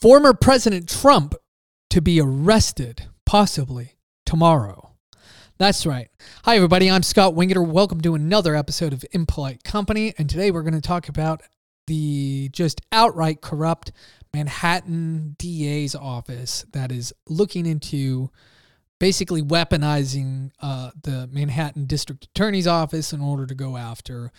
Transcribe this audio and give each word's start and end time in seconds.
former 0.00 0.32
President 0.32 0.88
Trump 0.88 1.34
to 1.90 2.00
be 2.00 2.20
arrested, 2.20 3.06
possibly 3.26 3.96
tomorrow. 4.24 4.94
That's 5.58 5.84
right. 5.86 6.08
Hi, 6.44 6.54
everybody. 6.54 6.88
I'm 6.88 7.02
Scott 7.02 7.34
Wingeter. 7.34 7.66
Welcome 7.66 8.00
to 8.02 8.14
another 8.14 8.54
episode 8.54 8.92
of 8.92 9.04
Impolite 9.10 9.64
Company. 9.64 10.14
And 10.16 10.30
today 10.30 10.52
we're 10.52 10.62
going 10.62 10.74
to 10.74 10.80
talk 10.80 11.08
about 11.08 11.42
the 11.88 12.48
just 12.52 12.80
outright 12.92 13.40
corrupt 13.40 13.90
Manhattan 14.32 15.34
DA's 15.36 15.96
office 15.96 16.64
that 16.72 16.92
is 16.92 17.12
looking 17.28 17.66
into 17.66 18.30
basically 19.00 19.42
weaponizing 19.42 20.52
uh, 20.62 20.90
the 21.02 21.28
Manhattan 21.32 21.86
District 21.86 22.24
Attorney's 22.24 22.68
Office 22.68 23.12
in 23.12 23.20
order 23.20 23.46
to 23.46 23.54
go 23.56 23.76
after 23.76 24.30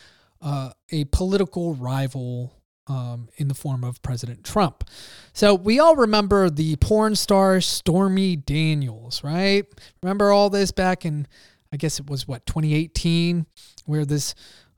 uh, 0.41 0.69
a 0.89 1.03
political 1.05 1.75
rival 1.75 2.58
um, 2.89 3.29
in 3.37 3.47
the 3.47 3.53
form 3.53 3.83
of 3.83 4.01
President 4.01 4.43
Trump. 4.43 4.83
So 5.31 5.53
we 5.53 5.79
all 5.79 5.95
remember 5.95 6.49
the 6.49 6.75
porn 6.77 7.15
star 7.15 7.61
Stormy 7.61 8.35
Daniels, 8.35 9.23
right? 9.23 9.63
Remember 10.01 10.31
all 10.31 10.49
this 10.49 10.71
back 10.71 11.05
in, 11.05 11.27
I 11.71 11.77
guess 11.77 11.99
it 11.99 12.09
was 12.09 12.27
what, 12.27 12.45
2018, 12.45 13.45
where 13.85 14.05
this 14.05 14.35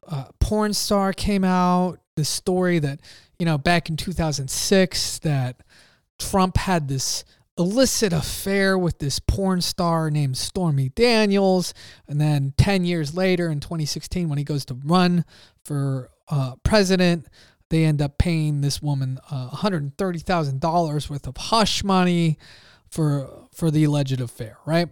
uh, 0.08 0.26
porn 0.40 0.74
star 0.74 1.14
came 1.14 1.44
out, 1.44 2.00
the 2.16 2.26
story 2.26 2.80
that, 2.80 3.00
you 3.40 3.46
know, 3.46 3.58
back 3.58 3.90
in 3.90 3.96
2006, 3.96 5.20
that 5.20 5.64
Trump 6.20 6.58
had 6.58 6.88
this 6.88 7.24
illicit 7.58 8.12
affair 8.12 8.78
with 8.78 9.00
this 9.00 9.20
porn 9.20 9.62
star 9.62 10.10
named 10.10 10.38
Stormy 10.38 10.90
Daniels. 10.90 11.74
And 12.08 12.20
then 12.20 12.54
10 12.58 12.86
years 12.86 13.16
later, 13.16 13.50
in 13.50 13.60
2016, 13.60 14.28
when 14.28 14.38
he 14.38 14.44
goes 14.44 14.66
to 14.66 14.74
run 14.74 15.26
for 15.64 16.10
uh, 16.30 16.56
president, 16.64 17.28
they 17.72 17.86
end 17.86 18.02
up 18.02 18.18
paying 18.18 18.62
this 18.62 18.82
woman 18.82 19.18
uh, 19.32 19.50
$130,000 19.50 21.10
worth 21.10 21.28
of 21.28 21.38
hush 21.38 21.84
money 21.84 22.38
for 22.90 23.48
for 23.54 23.72
the 23.72 23.86
alleged 23.86 24.20
affair, 24.20 24.58
right? 24.66 24.90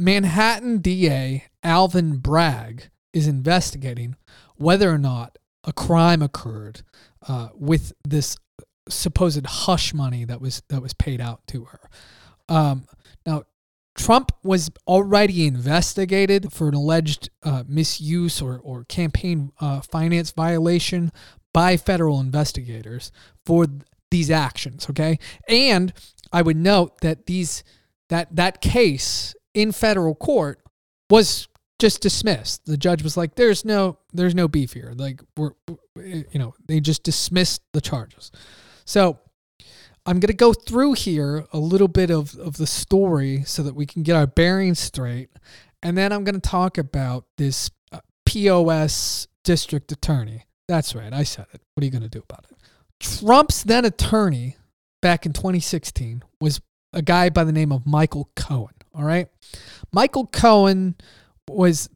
Manhattan 0.00 0.78
DA 0.78 1.44
Alvin 1.62 2.16
Bragg 2.16 2.88
is 3.12 3.28
investigating 3.28 4.16
whether 4.56 4.90
or 4.90 4.98
not 4.98 5.38
a 5.64 5.72
crime 5.72 6.22
occurred 6.22 6.82
uh, 7.28 7.48
with 7.54 7.92
this 8.06 8.36
supposed 8.88 9.44
hush 9.46 9.92
money 9.92 10.24
that 10.24 10.40
was 10.40 10.62
that 10.68 10.80
was 10.80 10.94
paid 10.94 11.20
out 11.20 11.46
to 11.48 11.64
her. 11.64 11.80
Um, 12.48 12.86
now, 13.26 13.42
Trump 13.94 14.32
was 14.42 14.70
already 14.86 15.46
investigated 15.46 16.52
for 16.52 16.68
an 16.68 16.74
alleged 16.74 17.30
uh, 17.42 17.64
misuse 17.66 18.40
or, 18.40 18.58
or 18.58 18.84
campaign 18.84 19.52
uh, 19.60 19.80
finance 19.80 20.30
violation 20.30 21.10
by 21.56 21.78
federal 21.78 22.20
investigators 22.20 23.10
for 23.46 23.64
these 24.10 24.30
actions. 24.30 24.90
Okay, 24.90 25.18
and 25.48 25.90
I 26.30 26.42
would 26.42 26.58
note 26.58 27.00
that 27.00 27.24
these 27.24 27.64
that 28.10 28.36
that 28.36 28.60
case 28.60 29.34
in 29.54 29.72
federal 29.72 30.14
court 30.14 30.60
was 31.08 31.48
just 31.78 32.02
dismissed. 32.02 32.66
The 32.66 32.76
judge 32.76 33.02
was 33.02 33.16
like, 33.16 33.36
"There's 33.36 33.64
no 33.64 33.96
there's 34.12 34.34
no 34.34 34.48
beef 34.48 34.74
here. 34.74 34.92
Like 34.94 35.22
we're 35.34 35.52
you 35.96 36.26
know 36.34 36.54
they 36.68 36.78
just 36.78 37.02
dismissed 37.02 37.62
the 37.72 37.80
charges." 37.80 38.30
So 38.84 39.18
I'm 40.04 40.20
going 40.20 40.28
to 40.28 40.34
go 40.34 40.52
through 40.52 40.92
here 40.92 41.46
a 41.54 41.58
little 41.58 41.88
bit 41.88 42.10
of, 42.10 42.36
of 42.36 42.58
the 42.58 42.66
story 42.66 43.44
so 43.44 43.62
that 43.62 43.74
we 43.74 43.86
can 43.86 44.02
get 44.02 44.14
our 44.14 44.26
bearings 44.26 44.78
straight. 44.78 45.30
And 45.82 45.96
then 45.96 46.12
I'm 46.12 46.22
going 46.22 46.38
to 46.38 46.50
talk 46.50 46.76
about 46.78 47.24
this 47.38 47.70
uh, 47.90 48.00
POS 48.26 49.26
district 49.42 49.90
attorney 49.90 50.45
that's 50.68 50.94
right. 50.94 51.12
I 51.12 51.22
said 51.22 51.46
it. 51.52 51.60
What 51.74 51.82
are 51.82 51.84
you 51.84 51.90
going 51.90 52.02
to 52.02 52.08
do 52.08 52.22
about 52.28 52.46
it? 52.50 52.56
Trump's 53.00 53.62
then 53.62 53.84
attorney 53.84 54.56
back 55.02 55.26
in 55.26 55.32
2016 55.32 56.22
was 56.40 56.60
a 56.92 57.02
guy 57.02 57.28
by 57.28 57.44
the 57.44 57.52
name 57.52 57.72
of 57.72 57.86
Michael 57.86 58.30
Cohen. 58.34 58.74
All 58.94 59.04
right. 59.04 59.28
Michael 59.92 60.26
Cohen 60.26 60.96
was 61.48 61.88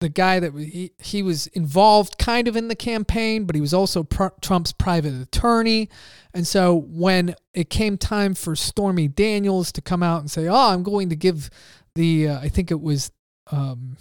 the 0.00 0.08
guy 0.10 0.38
that 0.38 0.52
he, 0.54 0.92
he 0.98 1.22
was 1.22 1.46
involved 1.48 2.18
kind 2.18 2.48
of 2.48 2.56
in 2.56 2.68
the 2.68 2.76
campaign, 2.76 3.44
but 3.44 3.54
he 3.54 3.60
was 3.60 3.72
also 3.72 4.02
pr- 4.02 4.26
Trump's 4.42 4.72
private 4.72 5.14
attorney. 5.14 5.88
And 6.34 6.46
so 6.46 6.74
when 6.74 7.34
it 7.54 7.70
came 7.70 7.96
time 7.96 8.34
for 8.34 8.54
Stormy 8.54 9.08
Daniels 9.08 9.72
to 9.72 9.80
come 9.80 10.02
out 10.02 10.20
and 10.20 10.30
say, 10.30 10.48
"Oh, 10.48 10.68
I'm 10.68 10.82
going 10.82 11.08
to 11.08 11.16
give 11.16 11.48
the," 11.94 12.28
uh, 12.28 12.40
I 12.40 12.50
think 12.50 12.70
it 12.70 12.80
was 12.80 13.10
um, 13.50 13.96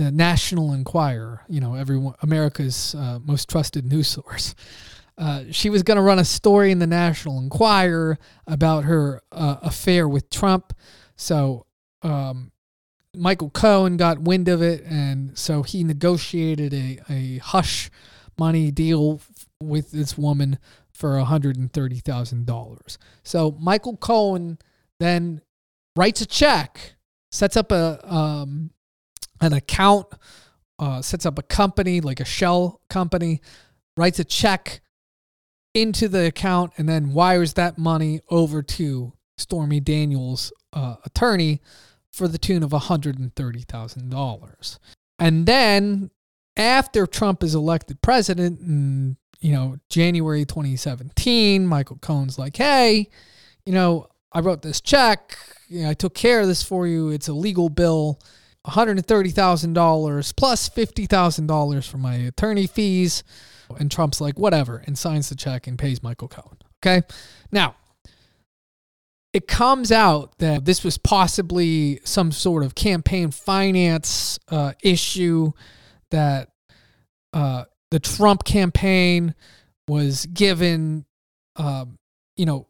the 0.00 0.10
National 0.10 0.72
Enquirer, 0.72 1.42
you 1.46 1.60
know, 1.60 1.74
everyone 1.74 2.14
America's 2.22 2.94
uh, 2.94 3.18
most 3.22 3.50
trusted 3.50 3.84
news 3.84 4.08
source. 4.08 4.54
Uh, 5.18 5.44
she 5.50 5.68
was 5.68 5.82
going 5.82 5.96
to 5.96 6.02
run 6.02 6.18
a 6.18 6.24
story 6.24 6.72
in 6.72 6.78
the 6.78 6.86
National 6.86 7.38
Enquirer 7.38 8.18
about 8.46 8.84
her 8.84 9.20
uh, 9.30 9.56
affair 9.60 10.08
with 10.08 10.30
Trump. 10.30 10.72
So 11.16 11.66
um, 12.00 12.50
Michael 13.14 13.50
Cohen 13.50 13.98
got 13.98 14.20
wind 14.20 14.48
of 14.48 14.62
it, 14.62 14.82
and 14.84 15.36
so 15.36 15.62
he 15.62 15.84
negotiated 15.84 16.72
a, 16.72 17.00
a 17.10 17.36
hush 17.38 17.90
money 18.38 18.70
deal 18.70 19.20
with 19.62 19.90
this 19.90 20.16
woman 20.16 20.58
for 20.94 21.10
$130,000. 21.16 22.98
So 23.22 23.54
Michael 23.60 23.98
Cohen 23.98 24.58
then 24.98 25.42
writes 25.94 26.22
a 26.22 26.26
check, 26.26 26.94
sets 27.30 27.58
up 27.58 27.70
a 27.70 28.00
um, 28.10 28.70
an 29.40 29.52
account, 29.52 30.06
uh, 30.78 31.02
sets 31.02 31.26
up 31.26 31.38
a 31.38 31.42
company 31.42 32.00
like 32.00 32.20
a 32.20 32.24
shell 32.24 32.80
company, 32.88 33.40
writes 33.96 34.18
a 34.18 34.24
check 34.24 34.80
into 35.74 36.08
the 36.08 36.26
account, 36.26 36.72
and 36.76 36.88
then 36.88 37.12
wires 37.12 37.54
that 37.54 37.78
money 37.78 38.20
over 38.30 38.62
to 38.62 39.12
Stormy 39.38 39.80
Daniels' 39.80 40.52
uh, 40.72 40.96
attorney 41.04 41.60
for 42.12 42.28
the 42.28 42.38
tune 42.38 42.62
of 42.62 42.70
$130,000. 42.70 44.78
And 45.18 45.46
then 45.46 46.10
after 46.56 47.06
Trump 47.06 47.42
is 47.42 47.54
elected 47.54 48.02
president 48.02 48.60
in, 48.60 49.16
you 49.40 49.52
know, 49.52 49.76
January 49.88 50.44
2017, 50.44 51.66
Michael 51.66 51.98
Cohen's 52.00 52.38
like, 52.38 52.56
hey, 52.56 53.08
you 53.64 53.72
know, 53.72 54.08
I 54.32 54.40
wrote 54.40 54.62
this 54.62 54.80
check. 54.80 55.36
You 55.68 55.82
know, 55.82 55.90
I 55.90 55.94
took 55.94 56.14
care 56.14 56.40
of 56.40 56.48
this 56.48 56.62
for 56.62 56.86
you. 56.86 57.10
It's 57.10 57.28
a 57.28 57.32
legal 57.32 57.68
bill. 57.68 58.20
$130,000 58.70 60.36
plus 60.36 60.68
$50,000 60.68 61.88
for 61.88 61.98
my 61.98 62.14
attorney 62.14 62.66
fees. 62.66 63.22
And 63.78 63.90
Trump's 63.90 64.20
like, 64.20 64.38
whatever, 64.38 64.82
and 64.86 64.98
signs 64.98 65.28
the 65.28 65.36
check 65.36 65.66
and 65.66 65.78
pays 65.78 66.02
Michael 66.02 66.28
Cohen. 66.28 66.58
Okay. 66.82 67.06
Now, 67.52 67.76
it 69.32 69.46
comes 69.46 69.92
out 69.92 70.38
that 70.38 70.64
this 70.64 70.82
was 70.82 70.98
possibly 70.98 72.00
some 72.04 72.32
sort 72.32 72.64
of 72.64 72.74
campaign 72.74 73.30
finance 73.30 74.38
uh, 74.48 74.72
issue 74.82 75.52
that 76.10 76.48
uh, 77.32 77.64
the 77.90 78.00
Trump 78.00 78.44
campaign 78.44 79.34
was 79.86 80.26
given, 80.26 81.04
um, 81.56 81.98
you 82.36 82.46
know, 82.46 82.66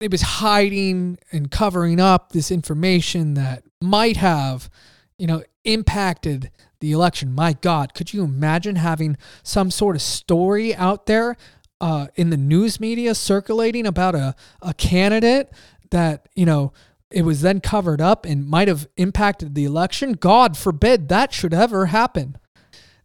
it 0.00 0.10
was 0.10 0.22
hiding 0.22 1.18
and 1.32 1.50
covering 1.50 2.00
up 2.00 2.32
this 2.32 2.50
information 2.50 3.34
that 3.34 3.64
might 3.86 4.16
have, 4.16 4.70
you 5.18 5.26
know, 5.26 5.42
impacted 5.64 6.50
the 6.80 6.92
election. 6.92 7.34
My 7.34 7.54
God, 7.54 7.94
could 7.94 8.12
you 8.12 8.22
imagine 8.24 8.76
having 8.76 9.16
some 9.42 9.70
sort 9.70 9.96
of 9.96 10.02
story 10.02 10.74
out 10.74 11.06
there 11.06 11.36
uh, 11.80 12.08
in 12.14 12.30
the 12.30 12.36
news 12.36 12.80
media 12.80 13.14
circulating 13.14 13.86
about 13.86 14.14
a, 14.14 14.34
a 14.62 14.74
candidate 14.74 15.50
that, 15.90 16.28
you 16.34 16.46
know, 16.46 16.72
it 17.10 17.22
was 17.22 17.40
then 17.40 17.60
covered 17.60 18.00
up 18.00 18.26
and 18.26 18.46
might 18.46 18.68
have 18.68 18.88
impacted 18.96 19.54
the 19.54 19.64
election? 19.64 20.12
God 20.12 20.56
forbid 20.56 21.08
that 21.08 21.32
should 21.32 21.54
ever 21.54 21.86
happen. 21.86 22.36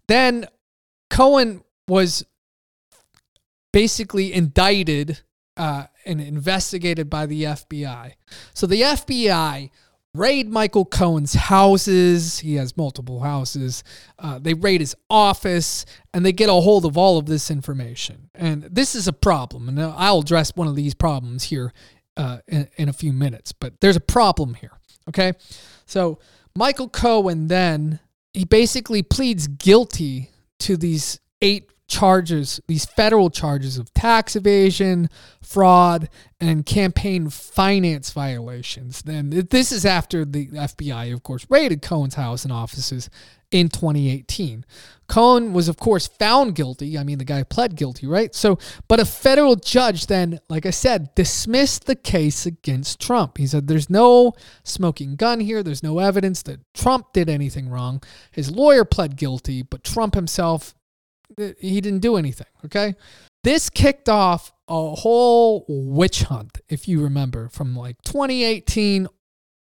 Then 0.08 0.48
Cohen 1.10 1.64
was 1.88 2.26
basically 3.72 4.34
indicted 4.34 5.22
uh, 5.56 5.86
and 6.06 6.20
investigated 6.20 7.10
by 7.10 7.26
the 7.26 7.44
FBI. 7.44 8.14
So 8.54 8.66
the 8.66 8.82
FBI 8.82 9.70
raid 10.14 10.50
Michael 10.50 10.86
Cohen's 10.86 11.34
houses. 11.34 12.40
He 12.40 12.56
has 12.56 12.76
multiple 12.76 13.22
houses. 13.22 13.84
Uh, 14.20 14.40
they 14.40 14.54
raid 14.54 14.82
his 14.82 14.96
office 15.10 15.86
and 16.14 16.26
they 16.26 16.32
get 16.32 16.50
a 16.50 16.54
hold 16.54 16.86
of 16.86 16.98
all 16.98 17.18
of 17.18 17.26
this 17.26 17.50
information. 17.50 18.30
And 18.36 18.64
this 18.64 18.96
is 18.96 19.08
a 19.08 19.14
problem. 19.14 19.70
And 19.70 19.82
I'll 19.82 20.20
address 20.20 20.56
one 20.56 20.68
of 20.68 20.76
these 20.76 20.94
problems 20.94 21.44
here 21.44 21.74
uh, 22.18 22.40
in, 22.48 22.68
in 22.78 22.90
a 22.90 22.94
few 22.94 23.14
minutes. 23.14 23.52
But 23.52 23.80
there's 23.80 23.96
a 23.96 24.02
problem 24.02 24.56
here. 24.56 24.78
Okay. 25.10 25.34
So 25.86 26.20
Michael 26.56 26.90
Cohen 26.90 27.48
then, 27.48 28.00
he 28.34 28.46
basically 28.46 29.04
pleads 29.04 29.48
guilty 29.48 30.30
to 30.60 30.78
these 30.78 31.20
eight 31.42 31.70
charges, 31.92 32.62
these 32.68 32.86
federal 32.86 33.30
charges 33.30 33.78
of 33.78 33.94
tax 33.94 34.36
evasion, 34.36 35.10
fraud, 35.42 36.10
and 36.40 36.66
campaign 36.66 37.30
finance 37.30 38.12
violations. 38.12 39.02
Then 39.02 39.30
this 39.50 39.72
is 39.74 39.86
after 39.86 40.24
the 40.24 40.48
FBI, 40.48 41.14
of 41.14 41.22
course, 41.22 41.46
raided 41.50 41.82
Cohen's 41.82 42.16
house 42.16 42.44
and 42.44 42.54
offices 42.54 43.10
in 43.52 43.68
2018. 43.68 44.66
Cohen 45.08 45.52
was, 45.52 45.68
of 45.68 45.76
course, 45.76 46.08
found 46.08 46.56
guilty. 46.56 46.98
I 46.98 47.04
mean, 47.04 47.18
the 47.18 47.26
guy 47.26 47.44
pled 47.44 47.76
guilty, 47.76 48.08
right? 48.08 48.34
So, 48.34 48.58
but 48.88 49.02
a 49.02 49.06
federal 49.06 49.58
judge 49.58 50.08
then, 50.08 50.40
like 50.48 50.66
I 50.66 50.70
said, 50.70 51.14
dismissed 51.16 51.86
the 51.86 51.98
case 51.98 52.46
against 52.46 53.02
Trump. 53.02 53.38
He 53.38 53.46
said 53.46 53.68
there's 53.68 53.90
no 53.90 54.32
smoking 54.64 55.18
gun 55.18 55.42
here. 55.42 55.62
There's 55.62 55.84
no 55.84 56.00
evidence 56.00 56.42
that 56.44 56.62
Trump 56.74 57.12
did 57.12 57.28
anything 57.28 57.68
wrong. 57.68 58.02
His 58.32 58.50
lawyer 58.50 58.86
pled 58.86 59.18
guilty, 59.18 59.64
but 59.64 59.84
Trump 59.84 60.16
himself 60.16 60.74
he 61.60 61.82
didn't 61.82 62.00
do 62.00 62.18
anything. 62.18 62.48
Okay. 62.66 62.96
This 63.44 63.70
kicked 63.70 64.08
off 64.08 64.54
a 64.68 64.96
whole 64.96 65.66
witch 65.68 66.24
hunt, 66.24 66.60
if 66.70 66.88
you 66.88 67.02
remember, 67.02 67.50
from 67.50 67.76
like 67.76 68.02
2018 68.04 69.08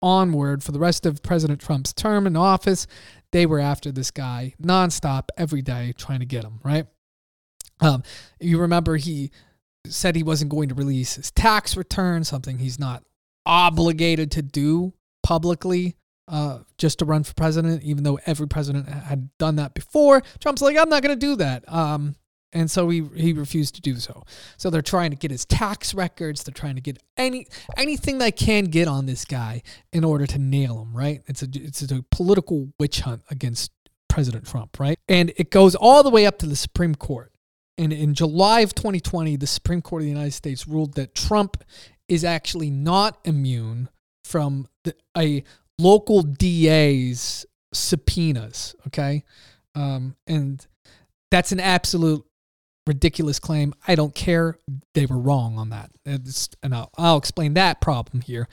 onward 0.02 0.64
for 0.64 0.72
the 0.72 0.80
rest 0.80 1.06
of 1.06 1.24
President 1.24 1.62
Trump's 1.62 1.94
term 1.94 2.28
in 2.28 2.36
office. 2.36 2.88
They 3.32 3.46
were 3.46 3.60
after 3.60 3.92
this 3.92 4.12
guy 4.12 4.56
nonstop 4.62 5.30
every 5.38 5.62
day 5.62 5.94
trying 5.98 6.20
to 6.20 6.26
get 6.26 6.44
him, 6.44 6.60
right? 6.64 6.86
Um, 7.80 8.04
you 8.40 8.60
remember 8.60 8.98
he 8.98 9.32
said 9.86 10.16
he 10.16 10.24
wasn't 10.24 10.52
going 10.52 10.70
to 10.70 10.76
release 10.76 11.16
his 11.16 11.32
tax 11.32 11.78
return, 11.78 12.24
something 12.24 12.60
he's 12.60 12.80
not 12.80 13.04
obligated 13.46 14.32
to 14.32 14.42
do 14.42 14.94
publicly 15.24 15.96
uh, 16.32 16.60
just 16.78 17.00
to 17.00 17.06
run 17.06 17.24
for 17.24 17.34
president, 17.34 17.84
even 17.84 18.04
though 18.04 18.18
every 18.26 18.48
president 18.48 18.88
had 18.88 19.30
done 19.38 19.58
that 19.58 19.74
before. 19.74 20.24
Trump's 20.40 20.62
like, 20.62 20.78
I'm 20.78 20.90
not 20.90 21.04
going 21.04 21.14
to 21.14 21.26
do 21.28 21.36
that. 21.36 21.72
Um, 21.72 22.16
and 22.54 22.72
so 22.72 22.90
he 22.90 23.04
he 23.16 23.34
refused 23.34 23.76
to 23.76 23.82
do 23.82 23.96
so. 23.96 24.24
So 24.58 24.70
they're 24.70 24.82
trying 24.82 25.12
to 25.12 25.18
get 25.18 25.32
his 25.32 25.46
tax 25.46 25.94
records. 25.94 26.44
They're 26.44 26.54
trying 26.54 26.76
to 26.76 26.82
get 26.82 27.02
any 27.16 27.48
anything 27.78 28.18
they 28.18 28.32
can 28.32 28.66
get 28.66 28.88
on 28.88 29.06
this 29.06 29.24
guy 29.26 29.62
in 29.94 30.04
order 30.04 30.26
to 30.28 30.38
nail 30.38 30.82
him. 30.82 30.96
Right? 30.96 31.22
It's 31.28 31.44
a 31.44 31.48
it's 31.54 31.82
a 31.82 32.04
political 32.12 32.70
witch 32.80 33.02
hunt 33.02 33.24
against 33.30 33.72
President 34.10 34.46
Trump. 34.46 34.80
Right? 34.80 35.00
And 35.08 35.32
it 35.38 35.50
goes 35.50 35.76
all 35.76 36.04
the 36.04 36.10
way 36.10 36.26
up 36.26 36.40
to 36.40 36.46
the 36.46 36.58
Supreme 36.58 36.96
Court. 36.96 37.32
And 37.78 37.94
in 37.94 38.14
July 38.14 38.62
of 38.62 38.76
2020, 38.76 39.38
the 39.38 39.48
Supreme 39.48 39.82
Court 39.82 40.02
of 40.02 40.06
the 40.06 40.12
United 40.12 40.34
States 40.34 40.68
ruled 40.68 40.96
that 40.96 41.16
Trump 41.16 41.64
is 42.10 42.26
actually 42.26 42.70
not 42.70 43.18
immune 43.24 43.90
from 44.26 44.68
the, 44.84 44.96
a 45.18 45.44
local 45.82 46.22
DA's 46.22 47.46
subpoenas. 47.74 48.76
Okay. 48.88 49.24
Um, 49.76 50.16
and 50.28 50.66
that's 51.30 51.52
an 51.52 51.60
absolute 51.60 52.26
ridiculous 52.88 53.40
claim. 53.40 53.74
I 53.88 53.96
don't 53.96 54.14
care. 54.14 54.58
They 54.94 55.06
were 55.06 55.20
wrong 55.20 55.58
on 55.58 55.70
that. 55.70 55.92
It's, 56.06 56.50
and 56.62 56.76
I'll, 56.76 56.90
I'll 56.98 57.18
explain 57.18 57.54
that 57.54 57.82
problem 57.82 58.22
here 58.22 58.48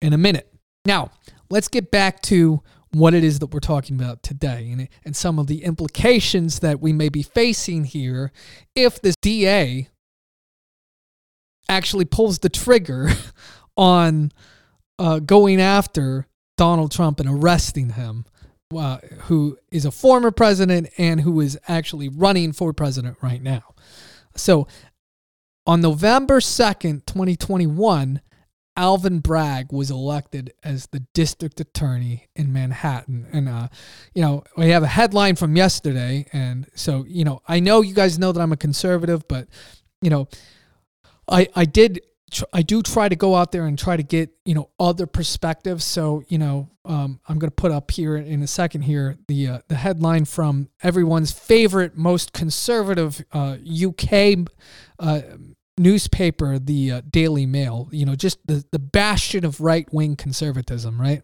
in 0.00 0.12
a 0.12 0.18
minute. 0.18 0.52
Now, 0.84 1.10
let's 1.50 1.68
get 1.68 1.90
back 1.90 2.20
to 2.22 2.62
what 2.92 3.14
it 3.14 3.24
is 3.24 3.40
that 3.40 3.48
we're 3.48 3.60
talking 3.60 3.96
about 4.00 4.22
today 4.22 4.70
and, 4.70 4.88
and 5.04 5.16
some 5.16 5.38
of 5.38 5.48
the 5.48 5.64
implications 5.64 6.60
that 6.60 6.80
we 6.80 6.92
may 6.92 7.08
be 7.08 7.22
facing 7.22 7.84
here 7.84 8.30
if 8.76 9.02
this 9.02 9.16
DA 9.20 9.88
actually 11.68 12.04
pulls 12.04 12.38
the 12.38 12.48
trigger 12.48 13.08
on 13.76 14.30
uh, 14.98 15.18
going 15.18 15.60
after 15.60 16.28
Donald 16.56 16.92
Trump 16.92 17.20
and 17.20 17.28
arresting 17.28 17.90
him, 17.90 18.24
uh, 18.76 18.98
who 19.22 19.58
is 19.70 19.84
a 19.84 19.90
former 19.90 20.30
president 20.30 20.88
and 20.98 21.20
who 21.20 21.40
is 21.40 21.58
actually 21.68 22.08
running 22.08 22.52
for 22.52 22.72
president 22.72 23.16
right 23.22 23.42
now. 23.42 23.62
So 24.36 24.66
on 25.66 25.80
November 25.80 26.40
2nd, 26.40 27.06
2021, 27.06 28.20
Alvin 28.76 29.20
Bragg 29.20 29.72
was 29.72 29.90
elected 29.90 30.52
as 30.64 30.86
the 30.86 31.00
district 31.14 31.60
attorney 31.60 32.26
in 32.34 32.52
Manhattan. 32.52 33.26
And, 33.32 33.48
uh, 33.48 33.68
you 34.14 34.22
know, 34.22 34.42
we 34.56 34.70
have 34.70 34.82
a 34.82 34.88
headline 34.88 35.36
from 35.36 35.56
yesterday. 35.56 36.26
And 36.32 36.66
so, 36.74 37.04
you 37.06 37.24
know, 37.24 37.40
I 37.46 37.60
know 37.60 37.82
you 37.82 37.94
guys 37.94 38.18
know 38.18 38.32
that 38.32 38.40
I'm 38.40 38.52
a 38.52 38.56
conservative, 38.56 39.28
but, 39.28 39.46
you 40.02 40.10
know, 40.10 40.28
I, 41.28 41.48
I 41.54 41.64
did 41.64 42.00
I 42.52 42.62
do 42.62 42.82
try 42.82 43.08
to 43.08 43.16
go 43.16 43.34
out 43.34 43.52
there 43.52 43.66
and 43.66 43.78
try 43.78 43.96
to 43.96 44.02
get 44.02 44.30
you 44.44 44.54
know 44.54 44.70
other 44.78 45.06
perspectives. 45.06 45.84
So 45.84 46.24
you 46.28 46.38
know, 46.38 46.70
um, 46.84 47.20
I'm 47.28 47.38
going 47.38 47.50
to 47.50 47.54
put 47.54 47.72
up 47.72 47.90
here 47.90 48.16
in 48.16 48.42
a 48.42 48.46
second 48.46 48.82
here 48.82 49.16
the 49.28 49.48
uh, 49.48 49.58
the 49.68 49.76
headline 49.76 50.24
from 50.24 50.68
everyone's 50.82 51.32
favorite, 51.32 51.96
most 51.96 52.32
conservative 52.32 53.24
uh, 53.32 53.56
UK 53.62 54.46
uh, 54.98 55.20
newspaper, 55.78 56.58
the 56.58 56.92
uh, 56.92 57.00
Daily 57.10 57.46
Mail. 57.46 57.88
You 57.92 58.06
know, 58.06 58.14
just 58.14 58.46
the 58.46 58.64
the 58.70 58.78
bastion 58.78 59.44
of 59.44 59.60
right 59.60 59.92
wing 59.92 60.16
conservatism, 60.16 61.00
right? 61.00 61.22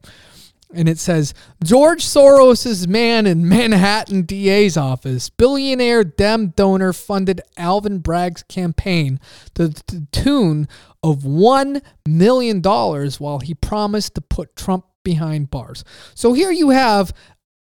And 0.73 0.89
it 0.89 0.99
says 0.99 1.35
George 1.63 2.05
Soros's 2.05 2.87
man 2.87 3.27
in 3.27 3.49
Manhattan 3.49 4.23
DA's 4.23 4.77
office, 4.77 5.29
billionaire 5.29 6.05
Dem 6.05 6.49
donor 6.49 6.93
funded 6.93 7.41
Alvin 7.57 7.99
Bragg's 7.99 8.43
campaign 8.45 9.21
to 9.55 9.69
the 9.69 10.07
tune 10.13 10.69
of 11.03 11.21
$1 11.21 11.83
million 12.07 12.63
while 12.63 13.41
he 13.41 13.55
promised 13.55 14.15
to 14.15 14.21
put 14.21 14.55
Trump 14.55 14.85
behind 15.03 15.51
bars. 15.51 15.85
So 16.15 16.33
here 16.33 16.51
you 16.51 16.71
have 16.71 17.13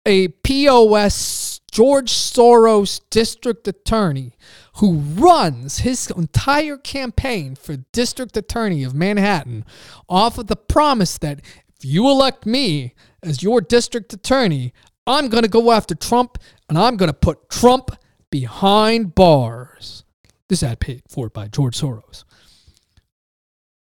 a 0.06 0.30
POS 0.30 1.62
George 1.70 2.12
Soros 2.12 3.02
district 3.10 3.68
attorney 3.68 4.34
who 4.78 4.94
runs 4.96 5.80
his 5.80 6.10
entire 6.10 6.78
campaign 6.78 7.56
for 7.56 7.78
district 7.92 8.38
attorney 8.38 8.84
of 8.84 8.96
Manhattan 8.96 9.66
off 10.08 10.38
of 10.38 10.48
the 10.48 10.56
promise 10.56 11.18
that 11.20 11.42
if 11.80 11.86
you 11.86 12.10
elect 12.10 12.46
me 12.46 12.94
as 13.24 13.44
your 13.44 13.62
district 13.62 14.14
attorney, 14.14 14.74
I'm 15.06 15.30
going 15.30 15.44
to 15.44 15.50
go 15.50 15.72
after 15.72 15.96
Trump 15.96 16.38
and 16.70 16.78
I'm 16.78 16.98
going 16.98 17.10
to 17.10 17.14
put 17.14 17.50
Trump 17.50 17.92
behind 18.30 19.16
bars. 19.16 20.04
This 20.50 20.64
ad 20.64 20.80
paid 20.80 21.04
for 21.08 21.30
by 21.30 21.48
George 21.48 21.80
Soros. 21.80 22.24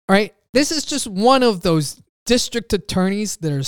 All 0.07 0.15
right. 0.15 0.33
This 0.53 0.71
is 0.71 0.85
just 0.85 1.07
one 1.07 1.43
of 1.43 1.61
those 1.61 2.01
district 2.25 2.73
attorneys 2.73 3.37
that 3.37 3.51
are 3.51 3.63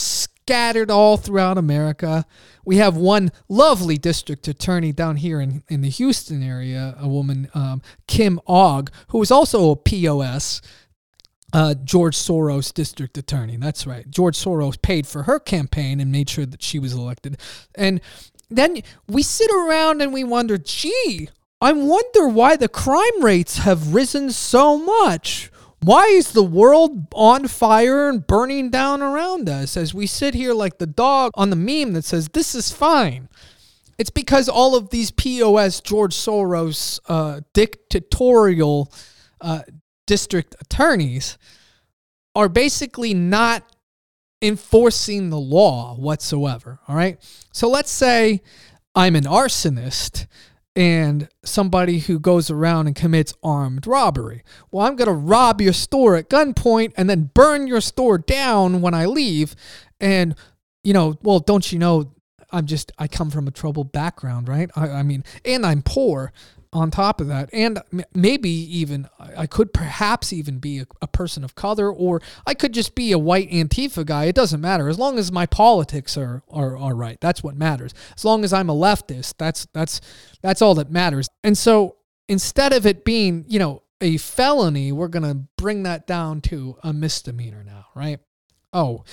scattered 0.47 0.89
all 0.89 1.17
throughout 1.17 1.57
America. 1.57 2.25
We 2.65 2.77
have 2.77 2.95
one 2.95 3.31
lovely 3.49 3.97
district 3.97 4.47
attorney 4.47 4.93
down 4.93 5.17
here 5.17 5.41
in, 5.41 5.63
in 5.67 5.81
the 5.81 5.89
Houston 5.89 6.41
area, 6.41 6.95
a 6.97 7.07
woman, 7.07 7.49
um, 7.53 7.81
Kim 8.07 8.39
Ogg, 8.47 8.89
who 9.09 9.21
is 9.21 9.31
also 9.31 9.71
a 9.71 9.75
POS, 9.75 10.61
uh, 11.53 11.73
George 11.83 12.15
Soros 12.15 12.73
district 12.73 13.17
attorney. 13.17 13.57
That's 13.57 13.87
right. 13.87 14.09
George 14.09 14.37
Soros 14.37 14.81
paid 14.81 15.07
for 15.07 15.23
her 15.23 15.39
campaign 15.39 15.99
and 15.99 16.11
made 16.11 16.29
sure 16.29 16.45
that 16.45 16.61
she 16.61 16.79
was 16.79 16.93
elected. 16.93 17.37
And 17.75 18.01
then 18.49 18.81
we 19.07 19.23
sit 19.23 19.49
around 19.51 20.01
and 20.01 20.13
we 20.13 20.23
wonder, 20.23 20.57
gee, 20.57 21.29
I 21.59 21.73
wonder 21.73 22.27
why 22.27 22.55
the 22.55 22.67
crime 22.67 23.23
rates 23.23 23.59
have 23.59 23.93
risen 23.93 24.31
so 24.31 24.77
much. 24.77 25.51
Why 25.79 26.05
is 26.05 26.31
the 26.31 26.43
world 26.43 27.07
on 27.13 27.47
fire 27.47 28.09
and 28.09 28.25
burning 28.25 28.69
down 28.69 29.01
around 29.01 29.47
us 29.47 29.77
as 29.77 29.93
we 29.93 30.07
sit 30.07 30.33
here 30.33 30.53
like 30.53 30.79
the 30.79 30.87
dog 30.87 31.31
on 31.35 31.49
the 31.49 31.55
meme 31.55 31.93
that 31.93 32.03
says, 32.03 32.29
This 32.29 32.55
is 32.55 32.71
fine? 32.71 33.29
It's 33.97 34.09
because 34.09 34.47
all 34.47 34.75
of 34.75 34.89
these 34.89 35.11
POS 35.11 35.81
George 35.81 36.15
Soros 36.15 36.99
uh, 37.07 37.41
dictatorial 37.53 38.91
uh, 39.41 39.61
district 40.07 40.55
attorneys 40.59 41.37
are 42.33 42.49
basically 42.49 43.13
not 43.13 43.63
enforcing 44.41 45.29
the 45.29 45.39
law 45.39 45.95
whatsoever. 45.95 46.79
All 46.87 46.95
right. 46.95 47.19
So 47.51 47.69
let's 47.69 47.91
say 47.91 48.41
I'm 48.95 49.15
an 49.15 49.25
arsonist 49.25 50.25
and 50.75 51.27
somebody 51.43 51.99
who 51.99 52.19
goes 52.19 52.51
around 52.51 52.85
and 52.85 52.95
commits 52.95 53.33
armed 53.41 53.87
robbery. 53.87 54.43
Well, 54.71 54.85
I'm 54.85 54.95
going 54.95 55.07
to 55.07 55.13
rob 55.13 55.59
your 55.59 55.73
store 55.73 56.15
at 56.15 56.29
gunpoint 56.29 56.93
and 56.95 57.09
then 57.09 57.31
burn 57.33 57.65
your 57.65 57.81
store 57.81 58.19
down 58.19 58.81
when 58.81 58.93
I 58.93 59.05
leave. 59.05 59.55
And, 59.99 60.35
you 60.83 60.93
know, 60.93 61.17
well, 61.23 61.39
don't 61.39 61.71
you 61.71 61.79
know, 61.79 62.13
I'm 62.51 62.65
just, 62.65 62.91
I 62.97 63.07
come 63.07 63.29
from 63.29 63.47
a 63.47 63.51
troubled 63.51 63.91
background, 63.91 64.47
right? 64.47 64.69
I, 64.75 64.89
I 64.89 65.03
mean, 65.03 65.23
and 65.43 65.65
I'm 65.65 65.81
poor 65.81 66.31
on 66.73 66.91
top 66.91 67.21
of 67.21 67.27
that, 67.27 67.49
and 67.53 67.81
maybe 68.13 68.49
even 68.49 69.07
I 69.19 69.47
could 69.47 69.73
perhaps 69.73 70.33
even 70.33 70.59
be 70.59 70.79
a, 70.79 70.87
a, 71.01 71.07
person 71.07 71.43
of 71.43 71.55
color, 71.55 71.91
or 71.91 72.21
I 72.45 72.53
could 72.53 72.73
just 72.73 72.93
be 72.93 73.11
a 73.11 73.17
white 73.17 73.49
Antifa 73.49 74.05
guy. 74.05 74.25
It 74.25 74.35
doesn't 74.35 74.61
matter 74.61 74.87
as 74.89 74.99
long 74.99 75.17
as 75.17 75.31
my 75.31 75.45
politics 75.45 76.17
are 76.17 76.43
are, 76.49 76.77
are 76.77 76.95
right. 76.95 77.19
That's 77.21 77.41
what 77.41 77.55
matters. 77.55 77.93
As 78.15 78.25
long 78.25 78.43
as 78.43 78.53
I'm 78.53 78.69
a 78.69 78.75
leftist, 78.75 79.35
that's 79.37 79.65
that's 79.73 80.01
that's 80.41 80.61
all 80.61 80.75
that 80.75 80.91
matters. 80.91 81.29
And 81.43 81.57
so 81.57 81.97
instead 82.27 82.73
of 82.73 82.85
it 82.85 83.05
being 83.05 83.45
you 83.47 83.59
know 83.59 83.83
a 84.01 84.17
felony, 84.17 84.91
we're 84.91 85.07
gonna 85.07 85.45
bring 85.57 85.83
that 85.83 86.05
down 86.05 86.41
to 86.41 86.77
a 86.83 86.93
misdemeanor 86.93 87.63
now, 87.63 87.85
right? 87.95 88.19
Oh, 88.73 89.05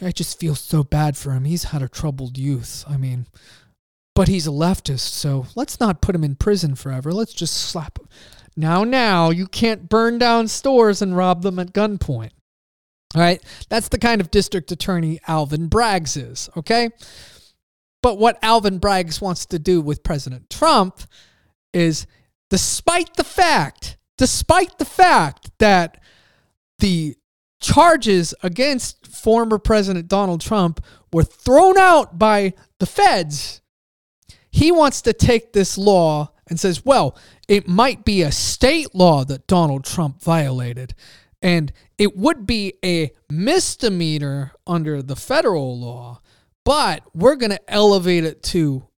I 0.00 0.12
just 0.12 0.38
feel 0.38 0.54
so 0.54 0.84
bad 0.84 1.16
for 1.16 1.32
him. 1.32 1.44
He's 1.44 1.64
had 1.64 1.82
a 1.82 1.88
troubled 1.88 2.38
youth. 2.38 2.84
I 2.88 2.96
mean, 2.96 3.26
but 4.14 4.28
he's 4.28 4.46
a 4.46 4.50
leftist, 4.50 5.10
so 5.10 5.46
let's 5.54 5.80
not 5.80 6.00
put 6.00 6.14
him 6.14 6.24
in 6.24 6.36
prison 6.36 6.74
forever. 6.74 7.12
Let's 7.12 7.32
just 7.32 7.54
slap 7.54 7.98
him. 7.98 8.08
Now, 8.56 8.82
now, 8.84 9.30
you 9.30 9.46
can't 9.46 9.88
burn 9.88 10.18
down 10.18 10.48
stores 10.48 11.00
and 11.00 11.16
rob 11.16 11.42
them 11.42 11.58
at 11.58 11.72
gunpoint. 11.72 12.30
All 13.14 13.22
right. 13.22 13.42
That's 13.68 13.88
the 13.88 13.98
kind 13.98 14.20
of 14.20 14.30
district 14.30 14.70
attorney 14.70 15.20
Alvin 15.26 15.68
Braggs 15.68 16.16
is. 16.16 16.50
Okay. 16.56 16.90
But 18.02 18.18
what 18.18 18.38
Alvin 18.42 18.78
Braggs 18.80 19.20
wants 19.20 19.46
to 19.46 19.58
do 19.58 19.80
with 19.80 20.02
President 20.02 20.50
Trump 20.50 21.00
is, 21.72 22.06
despite 22.50 23.14
the 23.14 23.24
fact, 23.24 23.96
despite 24.16 24.78
the 24.78 24.84
fact 24.84 25.50
that 25.58 26.00
the 26.78 27.16
charges 27.60 28.34
against 28.42 29.06
former 29.06 29.58
President 29.58 30.08
Donald 30.08 30.40
Trump 30.40 30.84
were 31.12 31.24
thrown 31.24 31.78
out 31.78 32.18
by 32.18 32.54
the 32.78 32.86
feds, 32.86 33.60
he 34.50 34.72
wants 34.72 35.02
to 35.02 35.12
take 35.12 35.52
this 35.52 35.76
law 35.76 36.32
and 36.48 36.58
says, 36.58 36.84
well, 36.84 37.16
it 37.46 37.68
might 37.68 38.04
be 38.04 38.22
a 38.22 38.32
state 38.32 38.94
law 38.94 39.24
that 39.24 39.46
Donald 39.46 39.84
Trump 39.84 40.22
violated. 40.22 40.94
And 41.42 41.72
it 41.98 42.16
would 42.16 42.46
be 42.46 42.74
a 42.84 43.12
misdemeanor 43.30 44.52
under 44.66 45.02
the 45.02 45.16
federal 45.16 45.78
law, 45.78 46.20
but 46.64 47.02
we're 47.14 47.36
going 47.36 47.50
to 47.50 47.70
elevate 47.70 48.24
it 48.24 48.42
to 48.44 48.88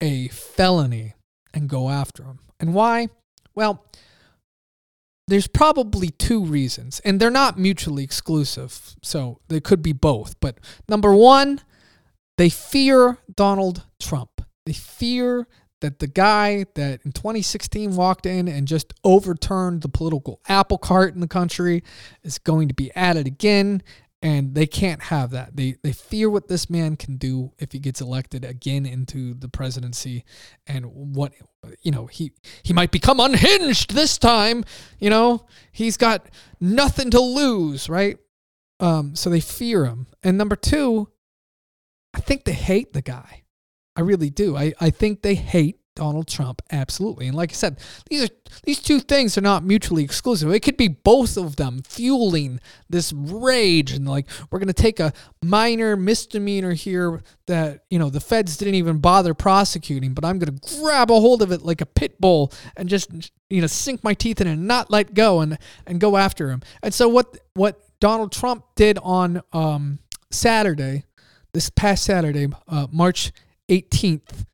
a 0.00 0.28
felony 0.28 1.14
and 1.52 1.68
go 1.68 1.90
after 1.90 2.22
him. 2.22 2.38
And 2.58 2.72
why? 2.72 3.08
Well, 3.54 3.84
there's 5.30 5.46
probably 5.46 6.10
two 6.10 6.44
reasons, 6.44 7.00
and 7.04 7.20
they're 7.20 7.30
not 7.30 7.58
mutually 7.58 8.04
exclusive. 8.04 8.96
So 9.02 9.40
they 9.48 9.60
could 9.60 9.82
be 9.82 9.92
both. 9.92 10.38
But 10.40 10.58
number 10.88 11.14
one, 11.14 11.60
they 12.36 12.48
fear 12.48 13.18
Donald 13.34 13.84
Trump. 14.00 14.42
They 14.66 14.72
fear 14.72 15.46
that 15.80 15.98
the 15.98 16.06
guy 16.06 16.66
that 16.74 17.00
in 17.04 17.12
2016 17.12 17.96
walked 17.96 18.26
in 18.26 18.48
and 18.48 18.68
just 18.68 18.92
overturned 19.02 19.82
the 19.82 19.88
political 19.88 20.40
apple 20.48 20.78
cart 20.78 21.14
in 21.14 21.20
the 21.20 21.28
country 21.28 21.82
is 22.22 22.38
going 22.38 22.68
to 22.68 22.74
be 22.74 22.94
at 22.94 23.16
it 23.16 23.26
again 23.26 23.82
and 24.22 24.54
they 24.54 24.66
can't 24.66 25.02
have 25.04 25.30
that. 25.30 25.56
They 25.56 25.76
they 25.82 25.92
fear 25.92 26.28
what 26.28 26.48
this 26.48 26.68
man 26.68 26.96
can 26.96 27.16
do 27.16 27.52
if 27.58 27.72
he 27.72 27.78
gets 27.78 28.00
elected 28.00 28.44
again 28.44 28.84
into 28.84 29.34
the 29.34 29.48
presidency 29.48 30.24
and 30.66 30.84
what 30.86 31.32
you 31.82 31.90
know, 31.90 32.06
he 32.06 32.32
he 32.62 32.72
might 32.72 32.90
become 32.90 33.20
unhinged 33.20 33.94
this 33.94 34.18
time, 34.18 34.64
you 34.98 35.10
know. 35.10 35.46
He's 35.72 35.96
got 35.96 36.26
nothing 36.60 37.10
to 37.10 37.20
lose, 37.20 37.88
right? 37.88 38.18
Um 38.78 39.14
so 39.16 39.30
they 39.30 39.40
fear 39.40 39.84
him. 39.86 40.06
And 40.22 40.36
number 40.36 40.56
2, 40.56 41.08
I 42.12 42.20
think 42.20 42.44
they 42.44 42.52
hate 42.52 42.92
the 42.92 43.02
guy. 43.02 43.44
I 43.96 44.02
really 44.02 44.30
do. 44.30 44.56
I, 44.56 44.72
I 44.80 44.90
think 44.90 45.22
they 45.22 45.34
hate 45.34 45.79
Donald 45.96 46.28
Trump 46.28 46.62
absolutely. 46.70 47.26
And 47.26 47.36
like 47.36 47.50
I 47.50 47.54
said, 47.54 47.78
these 48.08 48.24
are 48.24 48.28
these 48.64 48.80
two 48.80 49.00
things 49.00 49.36
are 49.36 49.42
not 49.42 49.64
mutually 49.64 50.04
exclusive. 50.04 50.50
It 50.50 50.60
could 50.60 50.76
be 50.76 50.88
both 50.88 51.36
of 51.36 51.56
them 51.56 51.82
fueling 51.86 52.60
this 52.88 53.12
rage 53.12 53.92
and 53.92 54.08
like 54.08 54.26
we're 54.50 54.58
going 54.58 54.68
to 54.68 54.72
take 54.72 55.00
a 55.00 55.12
minor 55.42 55.96
misdemeanor 55.96 56.72
here 56.72 57.20
that, 57.46 57.84
you 57.90 57.98
know, 57.98 58.08
the 58.08 58.20
feds 58.20 58.56
didn't 58.56 58.76
even 58.76 58.98
bother 58.98 59.34
prosecuting, 59.34 60.14
but 60.14 60.24
I'm 60.24 60.38
going 60.38 60.56
to 60.56 60.78
grab 60.80 61.10
a 61.10 61.20
hold 61.20 61.42
of 61.42 61.52
it 61.52 61.62
like 61.62 61.80
a 61.80 61.86
pit 61.86 62.20
bull 62.20 62.52
and 62.76 62.88
just 62.88 63.10
you 63.50 63.60
know, 63.60 63.66
sink 63.66 64.02
my 64.04 64.14
teeth 64.14 64.40
in 64.40 64.46
it 64.46 64.52
and 64.52 64.68
not 64.68 64.90
let 64.90 65.12
go 65.12 65.40
and 65.40 65.58
and 65.86 66.00
go 66.00 66.16
after 66.16 66.50
him. 66.50 66.62
And 66.82 66.94
so 66.94 67.08
what 67.08 67.36
what 67.54 67.80
Donald 68.00 68.32
Trump 68.32 68.64
did 68.76 68.98
on 69.02 69.42
um 69.52 69.98
Saturday, 70.30 71.04
this 71.52 71.68
past 71.70 72.04
Saturday, 72.04 72.48
uh, 72.68 72.86
March 72.90 73.32
18th, 73.68 74.46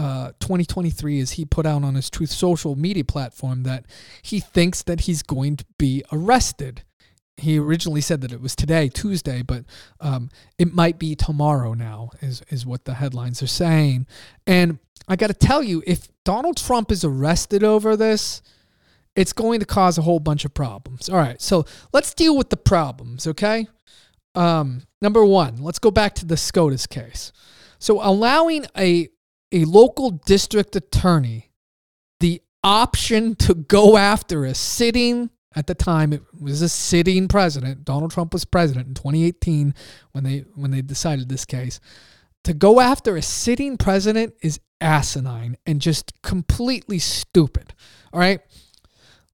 uh, 0.00 0.32
2023 0.40 1.18
is 1.18 1.32
he 1.32 1.44
put 1.44 1.66
out 1.66 1.84
on 1.84 1.94
his 1.94 2.08
Truth 2.08 2.30
Social 2.30 2.74
media 2.74 3.04
platform 3.04 3.64
that 3.64 3.84
he 4.22 4.40
thinks 4.40 4.82
that 4.84 5.02
he's 5.02 5.22
going 5.22 5.58
to 5.58 5.64
be 5.78 6.02
arrested. 6.10 6.84
He 7.36 7.58
originally 7.58 8.00
said 8.00 8.22
that 8.22 8.32
it 8.32 8.40
was 8.40 8.56
today, 8.56 8.88
Tuesday, 8.88 9.42
but 9.42 9.66
um, 10.00 10.30
it 10.58 10.72
might 10.72 10.98
be 10.98 11.14
tomorrow 11.14 11.74
now, 11.74 12.12
is, 12.22 12.40
is 12.48 12.64
what 12.64 12.86
the 12.86 12.94
headlines 12.94 13.42
are 13.42 13.46
saying. 13.46 14.06
And 14.46 14.78
I 15.06 15.16
got 15.16 15.26
to 15.26 15.34
tell 15.34 15.62
you, 15.62 15.82
if 15.86 16.08
Donald 16.24 16.56
Trump 16.56 16.90
is 16.90 17.04
arrested 17.04 17.62
over 17.62 17.94
this, 17.94 18.40
it's 19.14 19.34
going 19.34 19.60
to 19.60 19.66
cause 19.66 19.98
a 19.98 20.02
whole 20.02 20.20
bunch 20.20 20.46
of 20.46 20.54
problems. 20.54 21.10
All 21.10 21.18
right, 21.18 21.42
so 21.42 21.66
let's 21.92 22.14
deal 22.14 22.38
with 22.38 22.48
the 22.48 22.56
problems, 22.56 23.26
okay? 23.26 23.68
Um, 24.34 24.84
number 25.02 25.26
one, 25.26 25.58
let's 25.58 25.78
go 25.78 25.90
back 25.90 26.14
to 26.14 26.24
the 26.24 26.38
SCOTUS 26.38 26.86
case. 26.86 27.32
So 27.78 28.00
allowing 28.02 28.64
a 28.78 29.10
a 29.52 29.64
local 29.64 30.10
district 30.10 30.76
attorney 30.76 31.50
the 32.20 32.42
option 32.62 33.34
to 33.34 33.54
go 33.54 33.96
after 33.96 34.44
a 34.44 34.54
sitting 34.54 35.30
at 35.56 35.66
the 35.66 35.74
time 35.74 36.12
it 36.12 36.22
was 36.38 36.62
a 36.62 36.68
sitting 36.68 37.26
president 37.26 37.84
donald 37.84 38.10
trump 38.10 38.32
was 38.32 38.44
president 38.44 38.86
in 38.88 38.94
2018 38.94 39.74
when 40.12 40.24
they 40.24 40.38
when 40.54 40.70
they 40.70 40.82
decided 40.82 41.28
this 41.28 41.44
case. 41.44 41.80
To 42.44 42.54
go 42.54 42.80
after 42.80 43.16
a 43.16 43.22
sitting 43.22 43.76
president 43.76 44.34
is 44.42 44.60
asinine 44.80 45.58
and 45.66 45.80
just 45.80 46.12
completely 46.22 46.98
stupid 46.98 47.74
all 48.12 48.20
right? 48.20 48.40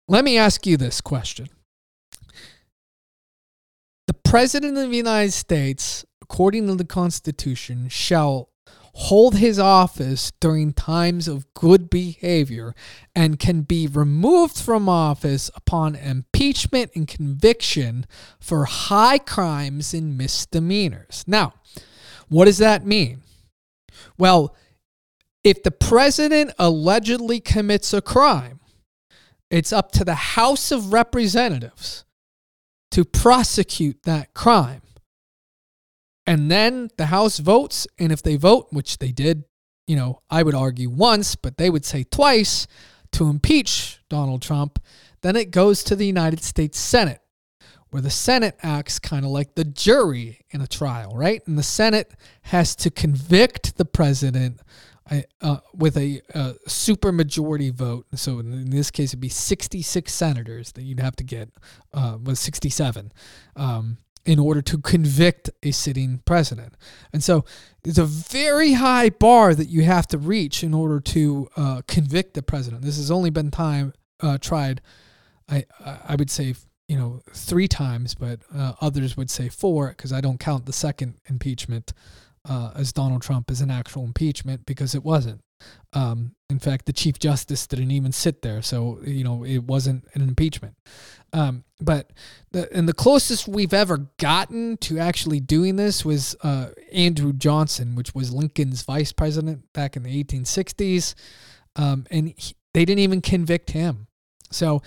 Let 0.09 0.25
me 0.25 0.39
ask 0.39 0.67
you 0.67 0.77
this 0.77 1.01
question. 1.01 1.49
The 4.07 4.15
president 4.15 4.77
of 4.79 4.91
the 4.91 4.97
united 4.97 5.33
states 5.33 6.05
according 6.23 6.67
to 6.67 6.75
the 6.75 6.85
constitution 6.85 7.89
shall 7.89 8.51
hold 8.99 9.37
his 9.37 9.59
office 9.59 10.33
during 10.41 10.73
times 10.73 11.29
of 11.29 11.53
good 11.53 11.91
behavior 11.91 12.75
and 13.15 13.39
can 13.39 13.61
be 13.61 13.87
removed 13.87 14.57
from 14.59 14.89
office 14.89 15.51
upon 15.55 15.95
impeachment 15.95 16.91
and 16.95 17.07
conviction 17.07 18.07
for 18.41 18.65
high 18.65 19.19
crimes 19.19 19.93
and 19.93 20.17
misdemeanors. 20.17 21.25
Now, 21.27 21.53
what 22.29 22.47
does 22.47 22.57
that 22.57 22.87
mean? 22.87 23.21
Well, 24.17 24.57
if 25.45 25.63
the 25.63 25.71
president 25.71 26.53
allegedly 26.59 27.39
commits 27.39 27.93
a 27.93 28.01
crime, 28.01 28.61
it's 29.51 29.75
up 29.75 29.93
to 29.93 30.07
the 30.07 30.15
House 30.15 30.73
of 30.73 30.95
Representatives 30.95 32.07
to 32.93 33.05
prosecute 33.05 34.05
that 34.05 34.33
crime. 34.33 34.81
And 36.27 36.51
then 36.51 36.89
the 36.97 37.07
House 37.07 37.39
votes, 37.39 37.87
and 37.99 38.11
if 38.11 38.23
they 38.23 38.37
vote, 38.37 38.69
which 38.71 38.99
they 38.99 39.13
did, 39.13 39.45
you 39.87 39.97
know, 39.97 40.23
I 40.29 40.43
would 40.43 40.55
argue 40.55 40.91
once, 40.91 41.37
but 41.37 41.57
they 41.57 41.71
would 41.71 41.85
say 41.85 42.05
twice 42.05 42.67
to 43.13 43.29
impeach 43.29 44.01
Donald 44.09 44.43
Trump, 44.43 44.81
then 45.23 45.37
it 45.37 45.51
goes 45.51 45.85
to 45.85 45.97
the 45.97 46.07
United 46.07 46.43
States 46.43 46.79
Senate, 46.79 47.21
where 47.91 48.03
the 48.03 48.11
Senate 48.11 48.57
acts 48.63 48.99
kind 48.99 49.25
of 49.25 49.31
like 49.31 49.55
the 49.55 49.65
jury 49.65 50.41
in 50.51 50.61
a 50.61 50.67
trial, 50.67 51.13
right? 51.15 51.47
And 51.47 51.57
the 51.57 51.63
Senate 51.63 52.13
has 52.43 52.75
to 52.77 52.91
convict 52.91 53.77
the 53.77 53.85
president 53.85 54.61
uh, 55.41 55.59
with 55.73 55.97
a, 55.97 56.21
a 56.31 56.55
supermajority 56.69 57.73
vote. 57.73 58.07
So 58.15 58.41
in 58.41 58.71
this 58.71 58.91
case, 58.91 59.11
it'd 59.11 59.21
be 59.21 59.29
66 59.29 60.13
senators 60.13 60.73
that 60.73 60.83
you'd 60.83 61.01
have 61.01 61.17
to 61.17 61.25
get, 61.25 61.51
uh, 61.95 62.19
was 62.23 62.41
67. 62.41 63.13
Um, 63.55 63.99
in 64.27 64.41
order 64.41 64.61
to 64.61 64.79
convict 64.79 65.49
a 65.63 65.71
sitting 65.71 66.21
president. 66.25 66.75
And 67.13 67.23
so 67.23 67.45
it's 67.85 67.97
a 67.97 68.05
very 68.05 68.73
high 68.73 69.09
bar 69.09 69.55
that 69.55 69.69
you 69.69 69.83
have 69.83 70.09
to 70.09 70.19
reach 70.19 70.65
in 70.65 70.75
order 70.75 71.01
to 71.01 71.49
uh, 71.57 71.83
convict 71.87 72.35
the 72.35 72.43
president. 72.43 72.83
This 72.83 72.97
has 72.97 73.11
only 73.11 73.31
been 73.31 73.51
time 73.51 73.95
uh, 74.21 74.39
tried, 74.39 74.81
I 75.49 75.65
I 75.85 76.17
would 76.17 76.31
say 76.31 76.55
you 76.89 76.97
know 76.97 77.21
three 77.33 77.69
times, 77.69 78.15
but 78.15 78.41
uh, 78.55 78.73
others 78.81 79.17
would 79.17 79.31
say 79.31 79.49
four 79.49 79.89
because 79.89 80.13
I 80.13 80.21
don't 80.21 80.39
count 80.39 80.67
the 80.67 80.73
second 80.73 81.15
impeachment 81.27 81.93
uh, 82.49 82.73
as 82.75 82.93
Donald 82.93 83.23
Trump 83.23 83.51
as 83.51 83.61
an 83.61 83.71
actual 83.71 84.05
impeachment 84.05 84.67
because 84.67 84.95
it 84.95 85.05
wasn't. 85.05 85.41
Um, 85.93 86.33
in 86.51 86.59
fact, 86.59 86.87
the 86.87 86.93
Chief 86.93 87.19
Justice 87.19 87.67
didn't 87.67 87.91
even 87.91 88.13
sit 88.13 88.43
there, 88.43 88.63
so 88.63 89.01
you 89.05 89.25
know 89.25 89.45
it 89.45 89.65
wasn't 89.65 90.05
an 90.15 90.23
impeachment. 90.23 90.75
Um, 91.33 91.65
but 91.81 92.13
the 92.53 92.73
and 92.77 92.89
the 92.89 92.93
closest 92.93 93.49
we've 93.49 93.75
ever 93.75 94.09
gotten 94.19 94.77
to 94.79 94.99
actually 94.99 95.41
doing 95.41 95.77
this 95.77 96.05
was 96.05 96.37
uh, 96.43 96.69
Andrew 96.93 97.33
Johnson, 97.33 97.95
which 97.95 98.15
was 98.15 98.33
Lincoln's 98.33 98.83
vice 98.83 99.13
president 99.13 99.73
back 99.73 99.97
in 99.97 100.03
the 100.03 100.23
1860s, 100.23 101.15
um, 101.77 102.07
and 102.11 102.35
he, 102.37 102.55
they 102.75 102.85
didn't 102.85 103.01
even 103.01 103.23
convict 103.23 103.71
him. 103.71 104.07
So 104.51 104.83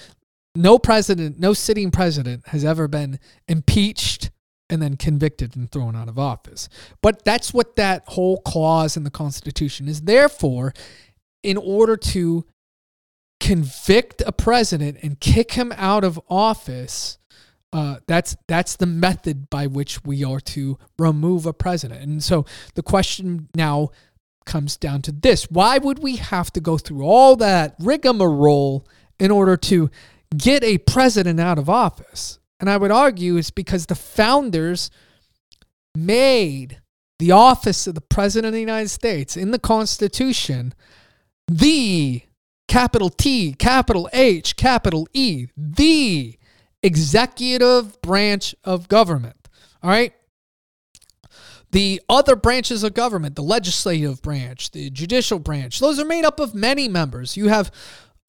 no 0.55 0.79
president, 0.79 1.39
no 1.39 1.53
sitting 1.53 1.91
president 1.91 2.47
has 2.47 2.63
ever 2.63 2.87
been 2.87 3.19
impeached 3.47 4.29
and 4.69 4.81
then 4.81 4.97
convicted 4.97 5.55
and 5.55 5.71
thrown 5.71 5.95
out 5.95 6.07
of 6.07 6.19
office. 6.19 6.69
But 7.01 7.25
that's 7.25 7.53
what 7.53 7.75
that 7.75 8.03
whole 8.07 8.37
clause 8.41 8.95
in 8.95 9.03
the 9.03 9.09
Constitution 9.09 9.87
is 9.87 10.01
there 10.01 10.29
for 10.29 10.73
in 11.43 11.57
order 11.57 11.97
to 11.97 12.45
convict 13.39 14.21
a 14.25 14.31
president 14.31 14.97
and 15.01 15.19
kick 15.19 15.53
him 15.53 15.73
out 15.75 16.03
of 16.03 16.19
office. 16.29 17.17
Uh, 17.71 17.97
that's 18.07 18.35
that's 18.47 18.75
the 18.75 18.85
method 18.85 19.49
by 19.49 19.67
which 19.67 20.03
we 20.03 20.23
are 20.23 20.39
to 20.39 20.77
remove 20.97 21.45
a 21.45 21.53
president. 21.53 22.01
And 22.01 22.23
so 22.23 22.45
the 22.75 22.83
question 22.83 23.47
now 23.55 23.89
comes 24.45 24.77
down 24.77 25.01
to 25.03 25.11
this 25.11 25.49
why 25.51 25.77
would 25.77 25.99
we 25.99 26.15
have 26.15 26.51
to 26.51 26.59
go 26.59 26.77
through 26.77 27.03
all 27.03 27.35
that 27.35 27.75
rigmarole 27.79 28.85
in 29.19 29.29
order 29.31 29.55
to 29.55 29.89
get 30.35 30.63
a 30.63 30.79
president 30.79 31.39
out 31.39 31.59
of 31.59 31.69
office? 31.69 32.39
And 32.59 32.69
I 32.69 32.77
would 32.77 32.91
argue 32.91 33.37
it's 33.37 33.51
because 33.51 33.85
the 33.85 33.95
founders 33.95 34.91
made 35.95 36.81
the 37.19 37.31
office 37.31 37.87
of 37.87 37.95
the 37.95 38.01
President 38.01 38.47
of 38.47 38.53
the 38.53 38.59
United 38.59 38.89
States 38.89 39.37
in 39.37 39.51
the 39.51 39.59
Constitution 39.59 40.73
the 41.47 42.21
capital 42.67 43.09
T, 43.09 43.53
capital 43.53 44.07
H, 44.13 44.55
capital 44.55 45.07
E, 45.13 45.47
the 45.57 46.37
executive 46.83 48.01
branch 48.01 48.55
of 48.63 48.87
government. 48.87 49.49
All 49.83 49.89
right. 49.89 50.13
The 51.71 52.01
other 52.09 52.35
branches 52.35 52.83
of 52.83 52.93
government, 52.93 53.35
the 53.35 53.43
legislative 53.43 54.21
branch, 54.21 54.71
the 54.71 54.89
judicial 54.89 55.39
branch, 55.39 55.79
those 55.79 55.99
are 55.99 56.05
made 56.05 56.25
up 56.25 56.39
of 56.39 56.55
many 56.55 56.87
members. 56.87 57.37
You 57.37 57.49
have, 57.49 57.71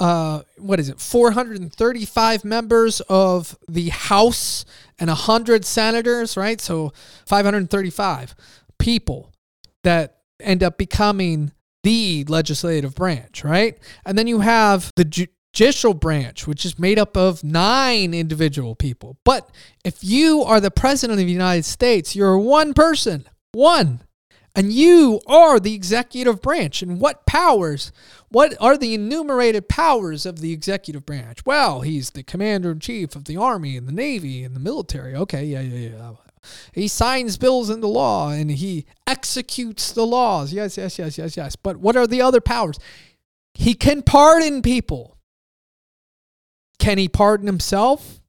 uh, 0.01 0.43
what 0.57 0.81
is 0.81 0.89
it, 0.89 0.99
435 0.99 2.45
members 2.45 3.01
of 3.03 3.57
the 3.69 3.91
House 3.91 4.65
and 4.99 5.09
100 5.09 5.65
senators, 5.65 6.39
right? 6.39 6.59
So 6.59 6.93
535 7.27 8.35
people 8.79 9.31
that 9.85 10.17
end 10.41 10.63
up 10.63 10.79
becoming 10.79 11.53
the 11.83 12.25
legislative 12.29 12.95
branch, 12.95 13.45
right? 13.45 13.79
And 14.07 14.17
then 14.17 14.27
you 14.27 14.41
have 14.41 14.91
the 14.97 15.05
judicial 15.05 15.93
branch, 15.93 16.47
which 16.47 16.65
is 16.65 16.79
made 16.79 16.99
up 16.99 17.15
of 17.15 17.45
nine 17.45 18.15
individual 18.15 18.75
people. 18.75 19.19
But 19.23 19.51
if 19.85 20.03
you 20.03 20.43
are 20.43 20.61
the 20.61 20.71
president 20.71 21.21
of 21.21 21.27
the 21.27 21.33
United 21.33 21.67
States, 21.67 22.17
you're 22.17 22.39
one 22.39 22.73
person, 22.73 23.29
one. 23.53 24.01
And 24.55 24.73
you 24.73 25.21
are 25.27 25.61
the 25.61 25.75
executive 25.75 26.43
branch. 26.43 26.83
And 26.83 27.01
what 27.01 27.25
powers, 27.25 27.93
what 28.31 28.55
are 28.61 28.77
the 28.77 28.95
enumerated 28.95 29.69
powers 29.69 30.27
of 30.27 30.41
the 30.41 30.53
executive 30.53 31.07
branch? 31.07 31.47
Well, 31.47 31.83
he's 31.83 32.11
the 32.11 32.23
commander 32.23 32.73
in 32.73 32.81
chief 32.81 33.15
of 33.15 33.27
the 33.27 33.37
army 33.37 33.77
and 33.77 33.87
the 33.87 33.93
navy 33.93 34.43
and 34.43 34.57
the 34.57 34.61
military. 34.61 35.15
Okay, 35.15 35.45
yeah, 35.45 35.61
yeah, 35.61 35.89
yeah. 35.91 36.13
He 36.73 36.89
signs 36.89 37.37
bills 37.37 37.71
into 37.71 37.87
law 37.87 38.31
and 38.31 38.51
he 38.51 38.87
executes 39.07 39.93
the 39.93 40.07
laws. 40.07 40.53
Yes, 40.53 40.77
yes, 40.77 40.99
yes, 40.99 41.19
yes, 41.19 41.37
yes. 41.37 41.55
But 41.55 41.77
what 41.77 41.97
are 41.97 42.07
the 42.07 42.23
other 42.23 42.41
powers? 42.41 42.79
He 43.55 43.75
can 43.75 44.03
pardon 44.03 44.63
people. 44.63 45.17
Can 46.79 46.99
he 46.99 47.09
pardon 47.09 47.47
himself? 47.47 48.21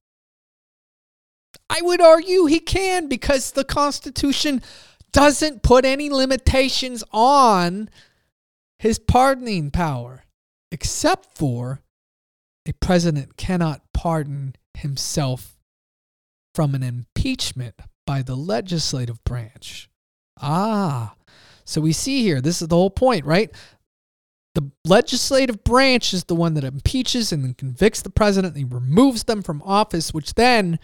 I 1.70 1.82
would 1.82 2.01
argue 2.01 2.46
he 2.46 2.60
can 2.60 3.08
because 3.08 3.51
the 3.51 3.63
Constitution 3.63 4.62
doesn't 5.13 5.63
put 5.63 5.86
any 5.86 6.10
limitations 6.10 7.03
on 7.12 7.89
his 8.80 9.00
pardoning 9.00 9.72
power, 9.72 10.24
except 10.72 11.38
for 11.38 11.82
a 12.68 12.74
president 12.74 13.38
cannot 13.38 13.82
pardon 13.94 14.56
himself 14.74 15.58
from 16.53 16.75
an 16.75 16.84
impeachment 16.84 17.75
by 18.06 18.22
the 18.22 18.36
legislative 18.36 19.24
branch. 19.24 19.89
Ah, 20.39 21.15
so 21.65 21.82
we 21.82 21.94
see 21.94 22.22
here, 22.24 22.41
this 22.41 22.62
is 22.62 22.68
the 22.68 22.75
whole 22.75 22.89
point, 22.89 23.25
right? 23.25 23.51
The 24.56 24.70
legislative 24.84 25.63
branch 25.63 26.13
is 26.13 26.25
the 26.25 26.36
one 26.36 26.56
that 26.56 26.63
impeaches 26.63 27.32
and 27.32 27.58
convicts 27.58 28.01
the 28.01 28.10
president 28.10 28.56
and 28.56 28.70
he 28.70 28.75
removes 28.75 29.24
them 29.24 29.41
from 29.41 29.62
office, 29.63 30.13
which 30.13 30.34
then 30.34 30.80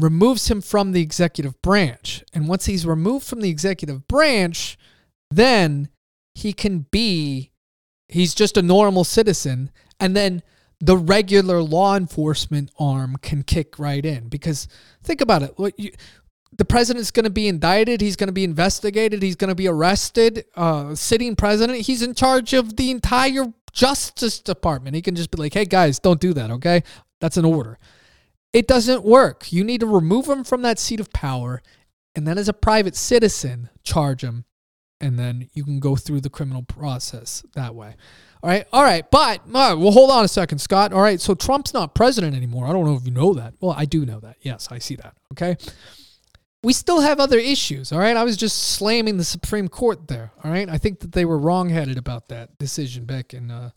removes 0.00 0.50
him 0.50 0.60
from 0.60 0.92
the 0.92 1.02
executive 1.02 1.60
branch. 1.62 2.24
And 2.32 2.48
once 2.48 2.66
he's 2.66 2.86
removed 2.86 3.26
from 3.26 3.40
the 3.40 3.50
executive 3.50 4.06
branch, 4.08 4.78
then 5.30 5.88
he 6.34 6.52
can 6.52 6.86
be, 6.90 7.52
he's 8.08 8.34
just 8.34 8.56
a 8.56 8.62
normal 8.62 9.04
citizen. 9.04 9.70
And 9.98 10.16
then 10.16 10.42
the 10.80 10.96
regular 10.96 11.62
law 11.62 11.96
enforcement 11.96 12.70
arm 12.78 13.16
can 13.20 13.42
kick 13.42 13.78
right 13.78 14.04
in. 14.04 14.28
Because 14.28 14.68
think 15.02 15.20
about 15.20 15.42
it. 15.42 15.52
What 15.56 15.78
you, 15.78 15.92
the 16.56 16.64
president's 16.64 17.10
going 17.10 17.24
to 17.24 17.30
be 17.30 17.48
indicted. 17.48 18.00
He's 18.00 18.16
going 18.16 18.28
to 18.28 18.32
be 18.32 18.44
investigated. 18.44 19.22
He's 19.22 19.36
going 19.36 19.48
to 19.50 19.54
be 19.54 19.68
arrested. 19.68 20.44
Uh, 20.56 20.94
sitting 20.94 21.36
president, 21.36 21.80
he's 21.82 22.02
in 22.02 22.14
charge 22.14 22.54
of 22.54 22.76
the 22.76 22.90
entire 22.90 23.46
Justice 23.72 24.40
Department. 24.40 24.96
He 24.96 25.02
can 25.02 25.14
just 25.14 25.30
be 25.30 25.38
like, 25.38 25.54
hey, 25.54 25.64
guys, 25.64 25.98
don't 25.98 26.20
do 26.20 26.32
that, 26.34 26.50
okay? 26.50 26.82
That's 27.20 27.36
an 27.36 27.44
order. 27.44 27.78
It 28.52 28.66
doesn't 28.66 29.04
work. 29.04 29.52
You 29.52 29.64
need 29.64 29.80
to 29.80 29.86
remove 29.86 30.28
him 30.28 30.44
from 30.44 30.62
that 30.62 30.78
seat 30.78 31.00
of 31.00 31.12
power 31.12 31.62
and 32.16 32.26
then, 32.26 32.38
as 32.38 32.48
a 32.48 32.52
private 32.52 32.96
citizen, 32.96 33.70
charge 33.84 34.24
him. 34.24 34.44
And 35.00 35.18
then 35.18 35.48
you 35.54 35.64
can 35.64 35.78
go 35.78 35.96
through 35.96 36.20
the 36.20 36.28
criminal 36.28 36.62
process 36.62 37.44
that 37.54 37.74
way. 37.74 37.94
All 38.42 38.50
right. 38.50 38.66
All 38.72 38.82
right. 38.82 39.08
But, 39.10 39.42
all 39.46 39.70
right, 39.70 39.74
well, 39.74 39.92
hold 39.92 40.10
on 40.10 40.24
a 40.24 40.28
second, 40.28 40.58
Scott. 40.58 40.92
All 40.92 41.00
right. 41.00 41.20
So 41.20 41.34
Trump's 41.34 41.72
not 41.72 41.94
president 41.94 42.36
anymore. 42.36 42.66
I 42.66 42.72
don't 42.72 42.84
know 42.84 42.96
if 42.96 43.06
you 43.06 43.12
know 43.12 43.32
that. 43.34 43.54
Well, 43.60 43.74
I 43.78 43.84
do 43.84 44.04
know 44.04 44.18
that. 44.20 44.36
Yes, 44.42 44.68
I 44.70 44.78
see 44.78 44.96
that. 44.96 45.14
Okay 45.32 45.56
we 46.62 46.72
still 46.72 47.00
have 47.00 47.20
other 47.20 47.38
issues. 47.38 47.92
All 47.92 47.98
right. 47.98 48.16
I 48.16 48.24
was 48.24 48.36
just 48.36 48.58
slamming 48.58 49.16
the 49.16 49.24
Supreme 49.24 49.68
Court 49.68 50.08
there. 50.08 50.32
All 50.44 50.50
right. 50.50 50.68
I 50.68 50.78
think 50.78 51.00
that 51.00 51.12
they 51.12 51.24
were 51.24 51.38
wrongheaded 51.38 51.96
about 51.96 52.28
that 52.28 52.58
decision 52.58 53.04
back 53.04 53.32
in 53.32 53.50
uh, 53.50 53.70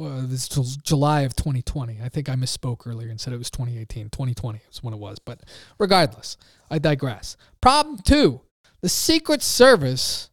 well, 0.00 0.22
this 0.22 0.48
July 0.48 1.20
of 1.22 1.36
2020. 1.36 1.98
I 2.02 2.08
think 2.08 2.30
I 2.30 2.34
misspoke 2.34 2.86
earlier 2.86 3.10
and 3.10 3.20
said 3.20 3.34
it 3.34 3.38
was 3.38 3.50
2018. 3.50 4.08
2020 4.08 4.60
is 4.72 4.82
when 4.82 4.94
it 4.94 4.96
was. 4.96 5.18
But 5.18 5.42
regardless, 5.78 6.38
I 6.70 6.78
digress. 6.78 7.36
Problem 7.60 7.98
two 7.98 8.40
the 8.80 8.88
Secret 8.88 9.42
Service 9.42 10.30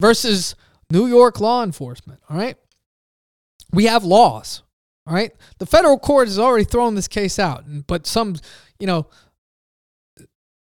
versus 0.00 0.54
New 0.90 1.06
York 1.06 1.38
law 1.38 1.62
enforcement. 1.62 2.20
All 2.30 2.36
right. 2.38 2.56
We 3.72 3.84
have 3.84 4.04
laws. 4.04 4.62
All 5.06 5.12
right. 5.12 5.32
The 5.58 5.66
federal 5.66 5.98
court 5.98 6.28
has 6.28 6.38
already 6.38 6.64
thrown 6.64 6.94
this 6.94 7.08
case 7.08 7.38
out, 7.38 7.64
but 7.86 8.06
some, 8.06 8.36
you 8.78 8.86
know, 8.86 9.06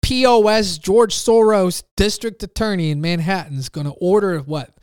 POS 0.00 0.78
George 0.78 1.14
Soros 1.14 1.82
district 1.94 2.42
attorney 2.42 2.90
in 2.90 3.02
Manhattan 3.02 3.58
is 3.58 3.68
going 3.68 3.86
to 3.86 3.92
order 3.92 4.38
what 4.38 4.74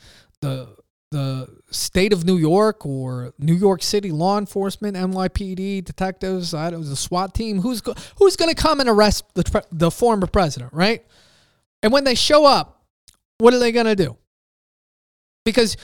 the 0.42 0.76
the 1.14 1.48
state 1.72 2.12
of 2.12 2.26
New 2.26 2.38
York 2.38 2.86
or 2.86 3.34
New 3.40 3.54
York 3.54 3.82
City 3.82 4.12
law 4.12 4.38
enforcement, 4.38 4.98
NYPD 4.98 5.86
detectives, 5.86 6.54
I 6.54 6.70
don't 6.70 6.84
the 6.84 6.96
SWAT 6.96 7.34
team, 7.34 7.62
who's 7.62 7.80
go, 7.80 7.94
who's 8.18 8.36
going 8.36 8.54
to 8.54 8.62
come 8.62 8.82
and 8.82 8.90
arrest 8.90 9.24
the 9.34 9.64
the 9.72 9.90
former 9.90 10.28
president, 10.28 10.74
right? 10.74 11.06
And 11.82 11.94
when 11.94 12.04
they 12.04 12.16
show 12.16 12.46
up, 12.46 12.84
what 13.38 13.54
are 13.54 13.60
they 13.60 13.72
going 13.72 13.86
to 13.86 13.96
do? 13.96 14.18
Because 15.46 15.78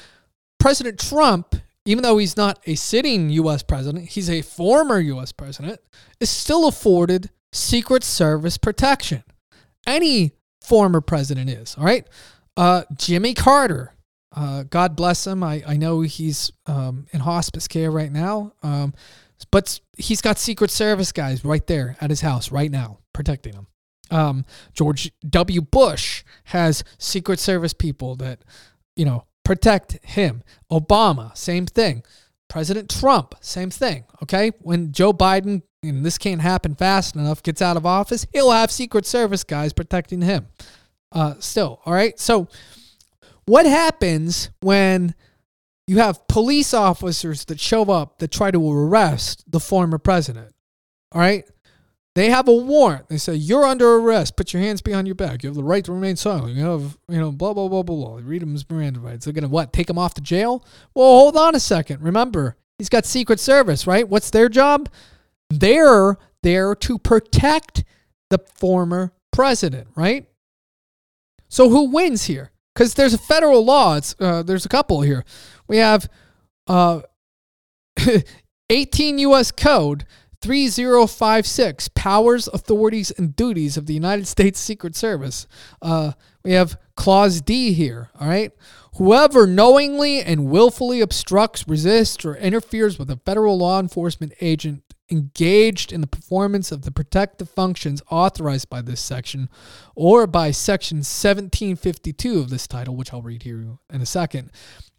President 0.59 0.99
Trump, 0.99 1.55
even 1.85 2.03
though 2.03 2.17
he's 2.17 2.37
not 2.37 2.59
a 2.65 2.75
sitting 2.75 3.29
U.S. 3.29 3.63
president, 3.63 4.09
he's 4.09 4.29
a 4.29 4.41
former 4.41 4.99
U.S. 4.99 5.31
president, 5.31 5.79
is 6.19 6.29
still 6.29 6.67
afforded 6.67 7.29
Secret 7.51 8.03
Service 8.03 8.57
protection. 8.57 9.23
Any 9.87 10.33
former 10.61 11.01
president 11.01 11.49
is, 11.49 11.75
all 11.77 11.85
right? 11.85 12.07
Uh, 12.55 12.83
Jimmy 12.95 13.33
Carter, 13.33 13.93
uh, 14.35 14.63
God 14.63 14.95
bless 14.95 15.25
him. 15.25 15.43
I, 15.43 15.63
I 15.67 15.77
know 15.77 16.01
he's 16.01 16.51
um, 16.65 17.07
in 17.11 17.19
hospice 17.19 17.67
care 17.67 17.91
right 17.91 18.11
now, 18.11 18.53
um, 18.61 18.93
but 19.51 19.79
he's 19.97 20.21
got 20.21 20.37
Secret 20.37 20.71
Service 20.71 21.11
guys 21.11 21.43
right 21.43 21.65
there 21.65 21.95
at 21.99 22.09
his 22.09 22.21
house 22.21 22.51
right 22.51 22.69
now 22.69 22.99
protecting 23.13 23.53
him. 23.53 23.67
Um, 24.11 24.45
George 24.73 25.11
W. 25.27 25.61
Bush 25.61 26.23
has 26.45 26.83
Secret 26.97 27.39
Service 27.39 27.73
people 27.73 28.15
that, 28.17 28.39
you 28.95 29.05
know, 29.05 29.25
protect 29.43 30.03
him. 30.03 30.43
Obama, 30.71 31.35
same 31.37 31.65
thing. 31.65 32.03
President 32.49 32.89
Trump, 32.89 33.35
same 33.41 33.69
thing. 33.69 34.05
Okay. 34.23 34.51
When 34.61 34.91
Joe 34.91 35.13
Biden, 35.13 35.61
and 35.83 36.03
this 36.05 36.17
can't 36.17 36.41
happen 36.41 36.75
fast 36.75 37.15
enough, 37.15 37.43
gets 37.43 37.61
out 37.61 37.77
of 37.77 37.85
office, 37.85 38.25
he'll 38.33 38.51
have 38.51 38.71
Secret 38.71 39.05
Service 39.05 39.43
guys 39.43 39.73
protecting 39.73 40.21
him. 40.21 40.47
Uh, 41.11 41.35
still. 41.39 41.79
All 41.85 41.93
right. 41.93 42.19
So, 42.19 42.47
what 43.49 43.65
happens 43.65 44.51
when 44.61 45.15
you 45.87 45.97
have 45.97 46.27
police 46.27 46.71
officers 46.71 47.45
that 47.45 47.59
show 47.59 47.89
up 47.89 48.19
that 48.19 48.29
try 48.29 48.51
to 48.51 48.71
arrest 48.71 49.43
the 49.51 49.59
former 49.59 49.97
president? 49.97 50.53
All 51.11 51.19
right. 51.19 51.49
They 52.13 52.29
have 52.29 52.47
a 52.47 52.53
warrant. 52.53 53.09
They 53.09 53.17
say, 53.17 53.33
You're 53.33 53.65
under 53.65 53.95
arrest. 53.95 54.35
Put 54.35 54.53
your 54.53 54.61
hands 54.61 54.81
behind 54.81 55.07
your 55.07 55.15
back. 55.15 55.41
You 55.41 55.49
have 55.49 55.55
the 55.55 55.63
right 55.63 55.83
to 55.85 55.91
remain 55.91 56.15
silent. 56.15 56.55
You 56.55 56.63
have, 56.63 56.97
you 57.07 57.17
know, 57.17 57.31
blah, 57.31 57.53
blah, 57.53 57.67
blah, 57.67 57.81
blah, 57.81 57.95
blah. 57.95 58.19
Read 58.23 58.43
them 58.43 58.53
as 58.53 58.69
Miranda 58.69 58.99
rights. 58.99 59.25
They're 59.25 59.33
going 59.33 59.43
to 59.43 59.49
what? 59.49 59.73
Take 59.73 59.89
him 59.89 59.97
off 59.97 60.13
to 60.15 60.21
jail? 60.21 60.63
Well, 60.93 61.07
hold 61.07 61.35
on 61.35 61.55
a 61.55 61.59
second. 61.59 62.03
Remember, 62.03 62.55
he's 62.77 62.89
got 62.89 63.05
Secret 63.05 63.39
Service, 63.39 63.87
right? 63.87 64.07
What's 64.07 64.29
their 64.29 64.49
job? 64.49 64.89
They're 65.49 66.17
there 66.43 66.75
to 66.75 66.99
protect 66.99 67.83
the 68.29 68.39
former 68.55 69.11
president, 69.31 69.87
right? 69.95 70.27
So 71.47 71.69
who 71.69 71.89
wins 71.89 72.25
here? 72.25 72.51
Because 72.79 72.93
there's 72.93 73.13
a 73.13 73.17
federal 73.17 73.65
law. 73.65 73.97
It's 73.97 74.15
uh, 74.21 74.41
there's 74.41 74.65
a 74.65 74.69
couple 74.69 75.01
here. 75.01 75.25
We 75.67 75.79
have 75.79 76.09
uh, 76.65 77.01
18 78.69 79.17
U.S. 79.17 79.51
Code 79.51 80.05
3056 80.41 81.89
Powers, 81.89 82.47
Authorities, 82.47 83.11
and 83.11 83.35
Duties 83.35 83.75
of 83.75 83.85
the 83.85 83.93
United 83.93 84.29
States 84.29 84.61
Secret 84.61 84.95
Service. 84.95 85.45
Uh, 85.81 86.13
we 86.45 86.51
we 86.51 86.55
have 86.55 86.77
clause 86.95 87.41
D 87.41 87.73
here, 87.73 88.11
all 88.17 88.29
right? 88.29 88.53
Whoever 88.95 89.45
knowingly 89.45 90.21
and 90.21 90.49
willfully 90.49 91.01
obstructs, 91.01 91.67
resists, 91.67 92.23
or 92.23 92.37
interferes 92.37 92.97
with 92.97 93.11
a 93.11 93.17
federal 93.17 93.57
law 93.57 93.81
enforcement 93.81 94.31
agent 94.39 94.83
engaged 95.11 95.91
in 95.91 96.01
the 96.01 96.07
performance 96.07 96.71
of 96.71 96.83
the 96.83 96.91
protective 96.91 97.49
functions 97.49 98.01
authorized 98.09 98.69
by 98.69 98.81
this 98.81 99.01
section 99.01 99.49
or 99.95 100.27
by 100.27 100.51
section 100.51 100.97
1752 100.97 102.39
of 102.39 102.49
this 102.49 102.67
title, 102.67 102.95
which 102.95 103.13
I'll 103.13 103.21
read 103.21 103.43
here 103.43 103.77
in 103.91 104.01
a 104.01 104.05
second, 104.05 104.51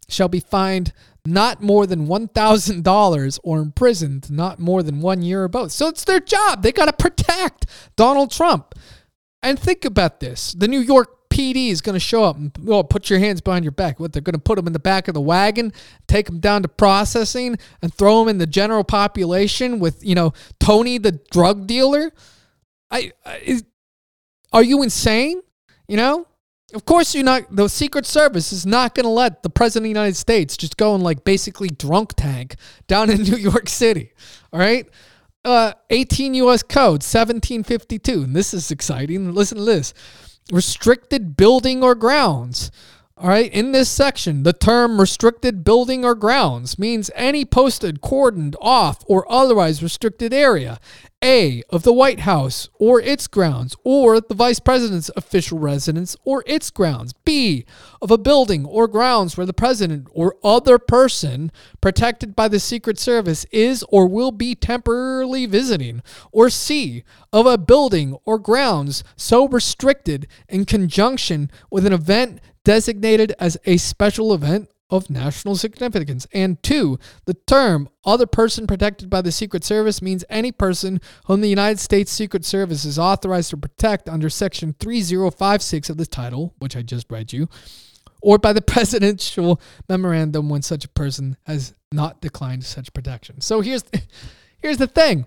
shall 0.09 0.27
be 0.27 0.39
fined 0.39 0.93
not 1.25 1.61
more 1.61 1.87
than 1.87 2.07
$1,000 2.07 3.39
or 3.43 3.59
imprisoned 3.59 4.29
not 4.29 4.59
more 4.59 4.83
than 4.83 5.01
one 5.01 5.21
year 5.21 5.43
or 5.43 5.47
both. 5.47 5.71
So 5.71 5.87
it's 5.87 6.03
their 6.03 6.19
job. 6.19 6.63
They 6.63 6.71
got 6.71 6.85
to 6.85 6.93
protect 6.93 7.65
Donald 7.95 8.31
Trump. 8.31 8.75
And 9.43 9.57
think 9.57 9.85
about 9.85 10.19
this 10.19 10.51
the 10.53 10.67
New 10.67 10.79
York 10.79 11.17
PD 11.31 11.69
is 11.69 11.81
going 11.81 11.93
to 11.93 11.99
show 11.99 12.23
up 12.23 12.35
and 12.35 12.51
oh, 12.67 12.83
put 12.83 13.09
your 13.09 13.17
hands 13.17 13.41
behind 13.41 13.63
your 13.63 13.71
back. 13.71 13.99
What 13.99 14.11
they're 14.13 14.21
going 14.21 14.33
to 14.33 14.39
put 14.39 14.57
them 14.57 14.67
in 14.67 14.73
the 14.73 14.79
back 14.79 15.07
of 15.07 15.13
the 15.13 15.21
wagon, 15.21 15.73
take 16.07 16.27
them 16.27 16.39
down 16.39 16.61
to 16.63 16.67
processing, 16.67 17.57
and 17.81 17.91
throw 17.93 18.19
them 18.19 18.27
in 18.27 18.37
the 18.37 18.45
general 18.45 18.83
population 18.83 19.79
with 19.79 20.05
you 20.05 20.13
know 20.13 20.33
Tony 20.59 20.97
the 20.97 21.13
drug 21.31 21.65
dealer. 21.65 22.11
I, 22.91 23.13
I 23.25 23.37
is, 23.37 23.63
are 24.51 24.61
you 24.61 24.83
insane? 24.83 25.41
You 25.87 25.97
know, 25.97 26.27
of 26.73 26.85
course 26.85 27.15
you're 27.15 27.23
not. 27.23 27.43
The 27.55 27.69
Secret 27.69 28.05
Service 28.05 28.51
is 28.51 28.65
not 28.65 28.93
going 28.93 29.05
to 29.05 29.09
let 29.09 29.41
the 29.41 29.49
president 29.49 29.83
of 29.83 29.93
the 29.93 29.99
United 29.99 30.17
States 30.17 30.57
just 30.57 30.75
go 30.75 30.93
and 30.93 31.03
like 31.03 31.23
basically 31.23 31.69
drunk 31.69 32.13
tank 32.15 32.55
down 32.87 33.09
in 33.09 33.23
New 33.23 33.37
York 33.37 33.69
City. 33.69 34.11
All 34.51 34.59
right. 34.59 34.87
Uh, 35.43 35.73
18 35.89 36.35
U.S. 36.35 36.61
Code 36.61 37.01
1752. 37.01 38.23
And 38.25 38.35
this 38.35 38.53
is 38.53 38.69
exciting. 38.69 39.33
Listen 39.33 39.57
to 39.57 39.63
this 39.63 39.95
restricted 40.51 41.35
building 41.37 41.83
or 41.83 41.95
grounds. 41.95 42.71
All 43.21 43.29
right, 43.29 43.53
in 43.53 43.71
this 43.71 43.87
section, 43.87 44.41
the 44.41 44.51
term 44.51 44.99
restricted 44.99 45.63
building 45.63 46.03
or 46.03 46.15
grounds 46.15 46.79
means 46.79 47.11
any 47.13 47.45
posted, 47.45 48.01
cordoned 48.01 48.55
off, 48.59 49.03
or 49.05 49.31
otherwise 49.31 49.83
restricted 49.83 50.33
area. 50.33 50.79
A, 51.23 51.61
of 51.69 51.83
the 51.83 51.93
White 51.93 52.21
House 52.21 52.67
or 52.79 52.99
its 52.99 53.27
grounds, 53.27 53.75
or 53.83 54.19
the 54.19 54.33
Vice 54.33 54.59
President's 54.59 55.11
official 55.15 55.59
residence 55.59 56.17
or 56.25 56.43
its 56.47 56.71
grounds. 56.71 57.13
B, 57.13 57.63
of 58.01 58.09
a 58.09 58.17
building 58.17 58.65
or 58.65 58.87
grounds 58.87 59.37
where 59.37 59.45
the 59.45 59.53
President 59.53 60.07
or 60.13 60.35
other 60.43 60.79
person 60.79 61.51
protected 61.79 62.35
by 62.35 62.47
the 62.47 62.59
Secret 62.59 62.97
Service 62.97 63.45
is 63.51 63.85
or 63.89 64.07
will 64.07 64.31
be 64.31 64.55
temporarily 64.55 65.45
visiting. 65.45 66.01
Or 66.31 66.49
C, 66.49 67.03
of 67.31 67.45
a 67.45 67.59
building 67.59 68.17
or 68.25 68.39
grounds 68.39 69.03
so 69.15 69.47
restricted 69.47 70.27
in 70.49 70.65
conjunction 70.65 71.51
with 71.69 71.85
an 71.85 71.93
event 71.93 72.39
designated 72.63 73.33
as 73.39 73.57
a 73.65 73.77
special 73.77 74.33
event 74.33 74.69
of 74.91 75.09
national 75.09 75.55
significance. 75.55 76.27
And 76.33 76.61
two, 76.61 76.99
the 77.25 77.33
term 77.33 77.89
other 78.03 78.27
person 78.27 78.67
protected 78.67 79.09
by 79.09 79.21
the 79.21 79.31
Secret 79.31 79.63
Service 79.63 80.01
means 80.01 80.25
any 80.29 80.51
person 80.51 80.99
whom 81.25 81.41
the 81.41 81.49
United 81.49 81.79
States 81.79 82.11
Secret 82.11 82.43
Service 82.43 82.83
is 82.83 82.99
authorized 82.99 83.51
to 83.51 83.57
protect 83.57 84.09
under 84.09 84.29
Section 84.29 84.75
3056 84.79 85.89
of 85.89 85.97
the 85.97 86.05
title, 86.05 86.53
which 86.59 86.75
I 86.75 86.81
just 86.81 87.09
read 87.09 87.31
you, 87.31 87.47
or 88.21 88.37
by 88.37 88.51
the 88.51 88.61
presidential 88.61 89.61
memorandum 89.87 90.49
when 90.49 90.61
such 90.61 90.83
a 90.83 90.89
person 90.89 91.37
has 91.43 91.73
not 91.91 92.21
declined 92.21 92.65
such 92.65 92.93
protection. 92.93 93.39
So 93.39 93.61
here's 93.61 93.83
here's 94.61 94.77
the 94.77 94.87
thing. 94.87 95.25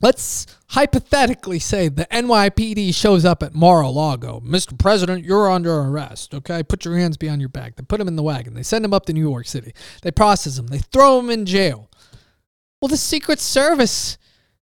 Let's 0.00 0.46
hypothetically 0.68 1.58
say 1.58 1.88
the 1.88 2.06
NYPD 2.06 2.94
shows 2.94 3.24
up 3.24 3.42
at 3.42 3.54
Mar-a-Lago. 3.54 4.40
Mr. 4.40 4.78
President, 4.78 5.24
you're 5.24 5.50
under 5.50 5.74
arrest. 5.74 6.34
Okay, 6.34 6.62
put 6.62 6.84
your 6.84 6.96
hands 6.96 7.16
behind 7.16 7.40
your 7.40 7.48
back. 7.48 7.76
They 7.76 7.82
put 7.82 8.00
him 8.00 8.08
in 8.08 8.16
the 8.16 8.22
wagon. 8.22 8.54
They 8.54 8.62
send 8.62 8.84
him 8.84 8.94
up 8.94 9.06
to 9.06 9.12
New 9.12 9.28
York 9.28 9.46
City. 9.46 9.74
They 10.02 10.12
process 10.12 10.58
him. 10.58 10.68
They 10.68 10.78
throw 10.78 11.18
him 11.18 11.30
in 11.30 11.46
jail. 11.46 11.90
Well, 12.80 12.88
the 12.88 12.96
Secret 12.96 13.40
Service 13.40 14.18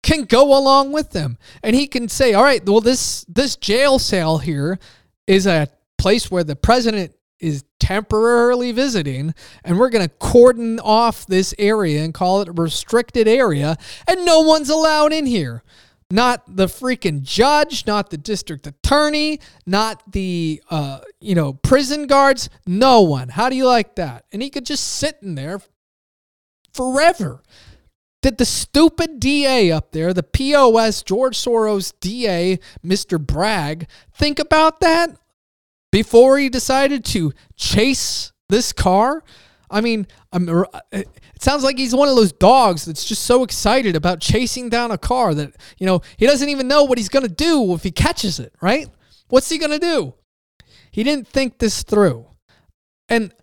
can 0.03 0.23
go 0.23 0.57
along 0.57 0.93
with 0.93 1.11
them, 1.11 1.37
and 1.63 1.77
he 1.77 1.87
can 1.87 2.09
say, 2.09 2.33
"All 2.33 2.43
right, 2.43 2.65
well, 2.67 2.81
this 2.81 3.25
this 3.29 3.57
jail 3.57 3.99
cell 3.99 4.39
here 4.39 4.79
is 5.27 5.47
a 5.47 5.69
place 5.99 6.31
where 6.31 6.45
the 6.45 6.57
president 6.57 7.13
is 7.41 7.65
temporarily 7.79 8.73
visiting 8.73 9.35
and 9.65 9.79
we're 9.79 9.91
going 9.91 10.07
to 10.07 10.15
cordon 10.19 10.81
off 10.81 11.27
this 11.27 11.55
area 11.59 12.03
and 12.03 12.15
call 12.15 12.41
it 12.41 12.49
a 12.49 12.53
restricted 12.53 13.29
area 13.29 13.77
and 14.07 14.25
no 14.25 14.41
one's 14.41 14.69
allowed 14.69 15.13
in 15.13 15.27
here 15.27 15.63
not 16.11 16.43
the 16.57 16.67
freaking 16.67 17.23
judge 17.23 17.87
not 17.87 18.11
the 18.11 18.19
district 18.19 18.67
attorney 18.67 19.39
not 19.67 20.03
the 20.13 20.63
uh, 20.71 21.01
you 21.21 21.35
know 21.35 21.53
prison 21.53 22.07
guards 22.07 22.49
no 22.67 23.01
one 23.03 23.29
how 23.29 23.49
do 23.49 23.57
you 23.57 23.67
like 23.67 23.95
that 23.95 24.25
and 24.33 24.43
he 24.43 24.51
could 24.51 24.67
just 24.67 24.85
sit 24.85 25.19
in 25.23 25.35
there 25.35 25.61
forever 26.73 27.43
did 28.21 28.39
the 28.39 28.45
stupid 28.45 29.21
DA 29.21 29.71
up 29.71 29.93
there, 29.93 30.13
the 30.13 30.25
POS 30.25 31.05
George 31.05 31.37
Soros 31.37 31.93
DA, 32.01 32.59
Mr. 32.85 33.25
Bragg, 33.25 33.87
think 34.13 34.41
about 34.41 34.81
that? 34.81 35.17
Before 35.91 36.39
he 36.39 36.49
decided 36.49 37.05
to 37.07 37.33
chase 37.57 38.33
this 38.49 38.73
car. 38.73 39.23
I 39.71 39.81
mean, 39.81 40.07
I'm, 40.33 40.49
uh, 40.49 40.65
it 40.93 41.09
sounds 41.41 41.63
like 41.63 41.77
he's 41.77 41.95
one 41.95 42.09
of 42.09 42.17
those 42.17 42.33
dogs 42.33 42.85
that's 42.85 43.05
just 43.05 43.25
so 43.25 43.43
excited 43.43 43.97
about 43.97 44.21
chasing 44.21 44.69
down 44.69 44.91
a 44.91 44.99
car 44.99 45.35
that, 45.35 45.55
you 45.79 45.87
know, 45.87 46.01
he 46.17 46.27
doesn't 46.27 46.49
even 46.49 46.69
know 46.69 46.85
what 46.85 46.99
he's 46.99 47.11
going 47.11 47.27
to 47.27 47.33
do 47.33 47.75
if 47.75 47.83
he 47.83 47.91
catches 47.91 48.41
it, 48.41 48.55
right? 48.63 48.89
What's 49.29 49.51
he 49.51 49.59
going 49.59 49.73
to 49.73 49.79
do? 49.79 50.15
He 50.91 51.03
didn't 51.03 51.29
think 51.29 51.59
this 51.59 51.83
through. 51.83 52.27
And 53.09 53.35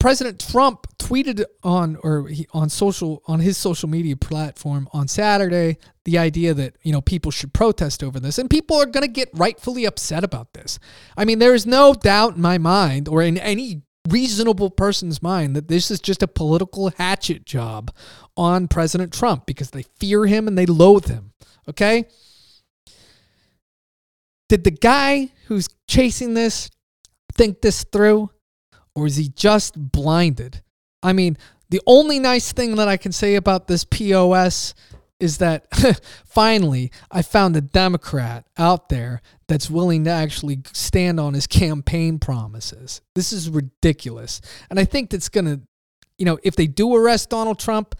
President 0.00 0.38
Trump 0.38 0.86
tweeted 0.98 1.44
on 1.64 1.96
or 2.02 2.28
he, 2.28 2.46
on 2.52 2.68
social 2.68 3.22
on 3.26 3.40
his 3.40 3.56
social 3.56 3.88
media 3.88 4.16
platform 4.16 4.88
on 4.92 5.08
Saturday 5.08 5.76
the 6.04 6.18
idea 6.18 6.54
that 6.54 6.76
you 6.82 6.92
know 6.92 7.00
people 7.00 7.32
should 7.32 7.52
protest 7.52 8.04
over 8.04 8.20
this 8.20 8.38
and 8.38 8.48
people 8.48 8.76
are 8.76 8.86
going 8.86 9.04
to 9.04 9.10
get 9.10 9.28
rightfully 9.34 9.84
upset 9.84 10.22
about 10.22 10.52
this. 10.54 10.78
I 11.16 11.24
mean 11.24 11.40
there 11.40 11.54
is 11.54 11.66
no 11.66 11.94
doubt 11.94 12.36
in 12.36 12.42
my 12.42 12.58
mind 12.58 13.08
or 13.08 13.22
in 13.22 13.38
any 13.38 13.82
reasonable 14.08 14.70
person's 14.70 15.22
mind 15.22 15.54
that 15.56 15.68
this 15.68 15.90
is 15.90 16.00
just 16.00 16.22
a 16.22 16.28
political 16.28 16.90
hatchet 16.90 17.44
job 17.44 17.94
on 18.36 18.68
President 18.68 19.12
Trump 19.12 19.46
because 19.46 19.70
they 19.70 19.82
fear 19.98 20.26
him 20.26 20.48
and 20.48 20.56
they 20.56 20.66
loathe 20.66 21.08
him. 21.08 21.32
Okay? 21.68 22.06
Did 24.48 24.64
the 24.64 24.70
guy 24.70 25.30
who's 25.46 25.68
chasing 25.86 26.34
this 26.34 26.70
think 27.34 27.60
this 27.60 27.84
through? 27.84 28.30
Or 28.98 29.06
is 29.06 29.16
he 29.16 29.28
just 29.28 29.92
blinded? 29.92 30.62
I 31.02 31.12
mean, 31.12 31.36
the 31.70 31.80
only 31.86 32.18
nice 32.18 32.52
thing 32.52 32.76
that 32.76 32.88
I 32.88 32.96
can 32.96 33.12
say 33.12 33.36
about 33.36 33.68
this 33.68 33.84
POS 33.84 34.74
is 35.20 35.38
that 35.38 35.66
finally 36.24 36.90
I 37.10 37.22
found 37.22 37.56
a 37.56 37.60
Democrat 37.60 38.46
out 38.56 38.88
there 38.88 39.20
that's 39.48 39.70
willing 39.70 40.04
to 40.04 40.10
actually 40.10 40.60
stand 40.72 41.18
on 41.18 41.34
his 41.34 41.46
campaign 41.46 42.18
promises. 42.18 43.00
This 43.14 43.32
is 43.32 43.50
ridiculous. 43.50 44.40
And 44.70 44.78
I 44.78 44.84
think 44.84 45.10
that's 45.10 45.28
going 45.28 45.46
to, 45.46 45.60
you 46.18 46.24
know, 46.24 46.38
if 46.42 46.56
they 46.56 46.66
do 46.66 46.94
arrest 46.94 47.30
Donald 47.30 47.58
Trump, 47.58 47.94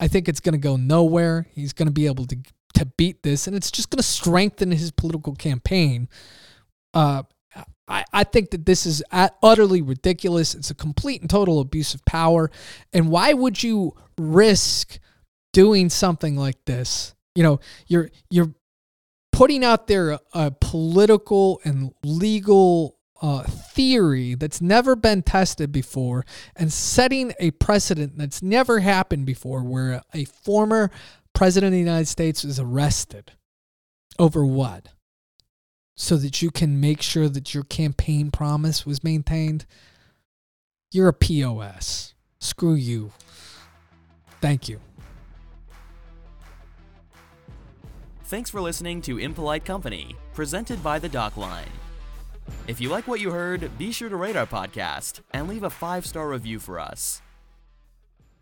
I 0.00 0.08
think 0.08 0.28
it's 0.28 0.40
going 0.40 0.54
to 0.54 0.58
go 0.58 0.76
nowhere. 0.76 1.46
He's 1.52 1.72
going 1.72 1.88
to 1.88 1.92
be 1.92 2.06
able 2.06 2.26
to 2.26 2.38
to 2.74 2.84
beat 2.84 3.22
this 3.22 3.46
and 3.46 3.54
it's 3.54 3.70
just 3.70 3.88
going 3.88 3.98
to 3.98 4.02
strengthen 4.02 4.72
his 4.72 4.90
political 4.90 5.36
campaign. 5.36 6.08
Uh, 6.92 7.22
I, 7.86 8.04
I 8.12 8.24
think 8.24 8.50
that 8.50 8.66
this 8.66 8.86
is 8.86 9.02
utterly 9.12 9.82
ridiculous. 9.82 10.54
It's 10.54 10.70
a 10.70 10.74
complete 10.74 11.20
and 11.20 11.28
total 11.28 11.60
abuse 11.60 11.94
of 11.94 12.04
power. 12.04 12.50
And 12.92 13.10
why 13.10 13.32
would 13.32 13.62
you 13.62 13.94
risk 14.18 14.98
doing 15.52 15.90
something 15.90 16.36
like 16.36 16.64
this? 16.64 17.14
You 17.34 17.42
know, 17.42 17.60
you're 17.86 18.10
you're 18.30 18.54
putting 19.32 19.64
out 19.64 19.86
there 19.86 20.10
a, 20.10 20.20
a 20.32 20.50
political 20.50 21.60
and 21.64 21.92
legal 22.04 22.96
uh, 23.20 23.42
theory 23.42 24.34
that's 24.34 24.60
never 24.60 24.94
been 24.94 25.22
tested 25.22 25.72
before 25.72 26.24
and 26.56 26.72
setting 26.72 27.32
a 27.40 27.50
precedent 27.52 28.16
that's 28.16 28.42
never 28.42 28.80
happened 28.80 29.26
before 29.26 29.62
where 29.62 30.02
a 30.12 30.24
former 30.24 30.90
president 31.32 31.68
of 31.68 31.72
the 31.72 31.78
United 31.78 32.06
States 32.06 32.44
is 32.44 32.60
arrested 32.60 33.32
over 34.18 34.44
what? 34.44 34.88
So 35.96 36.16
that 36.16 36.42
you 36.42 36.50
can 36.50 36.80
make 36.80 37.02
sure 37.02 37.28
that 37.28 37.54
your 37.54 37.64
campaign 37.64 38.30
promise 38.30 38.84
was 38.84 39.04
maintained, 39.04 39.66
you're 40.90 41.08
a 41.08 41.12
POS. 41.12 42.14
Screw 42.38 42.74
you. 42.74 43.12
Thank 44.40 44.68
you. 44.68 44.80
Thanks 48.24 48.50
for 48.50 48.60
listening 48.60 49.00
to 49.02 49.18
Impolite 49.18 49.64
Company, 49.64 50.16
presented 50.32 50.82
by 50.82 50.98
The 50.98 51.08
Doc 51.08 51.36
Line. 51.36 51.70
If 52.66 52.80
you 52.80 52.88
like 52.88 53.06
what 53.06 53.20
you 53.20 53.30
heard, 53.30 53.76
be 53.78 53.92
sure 53.92 54.08
to 54.08 54.16
rate 54.16 54.36
our 54.36 54.46
podcast 54.46 55.20
and 55.32 55.48
leave 55.48 55.62
a 55.62 55.70
five 55.70 56.04
star 56.06 56.28
review 56.28 56.58
for 56.58 56.78
us. 56.78 57.22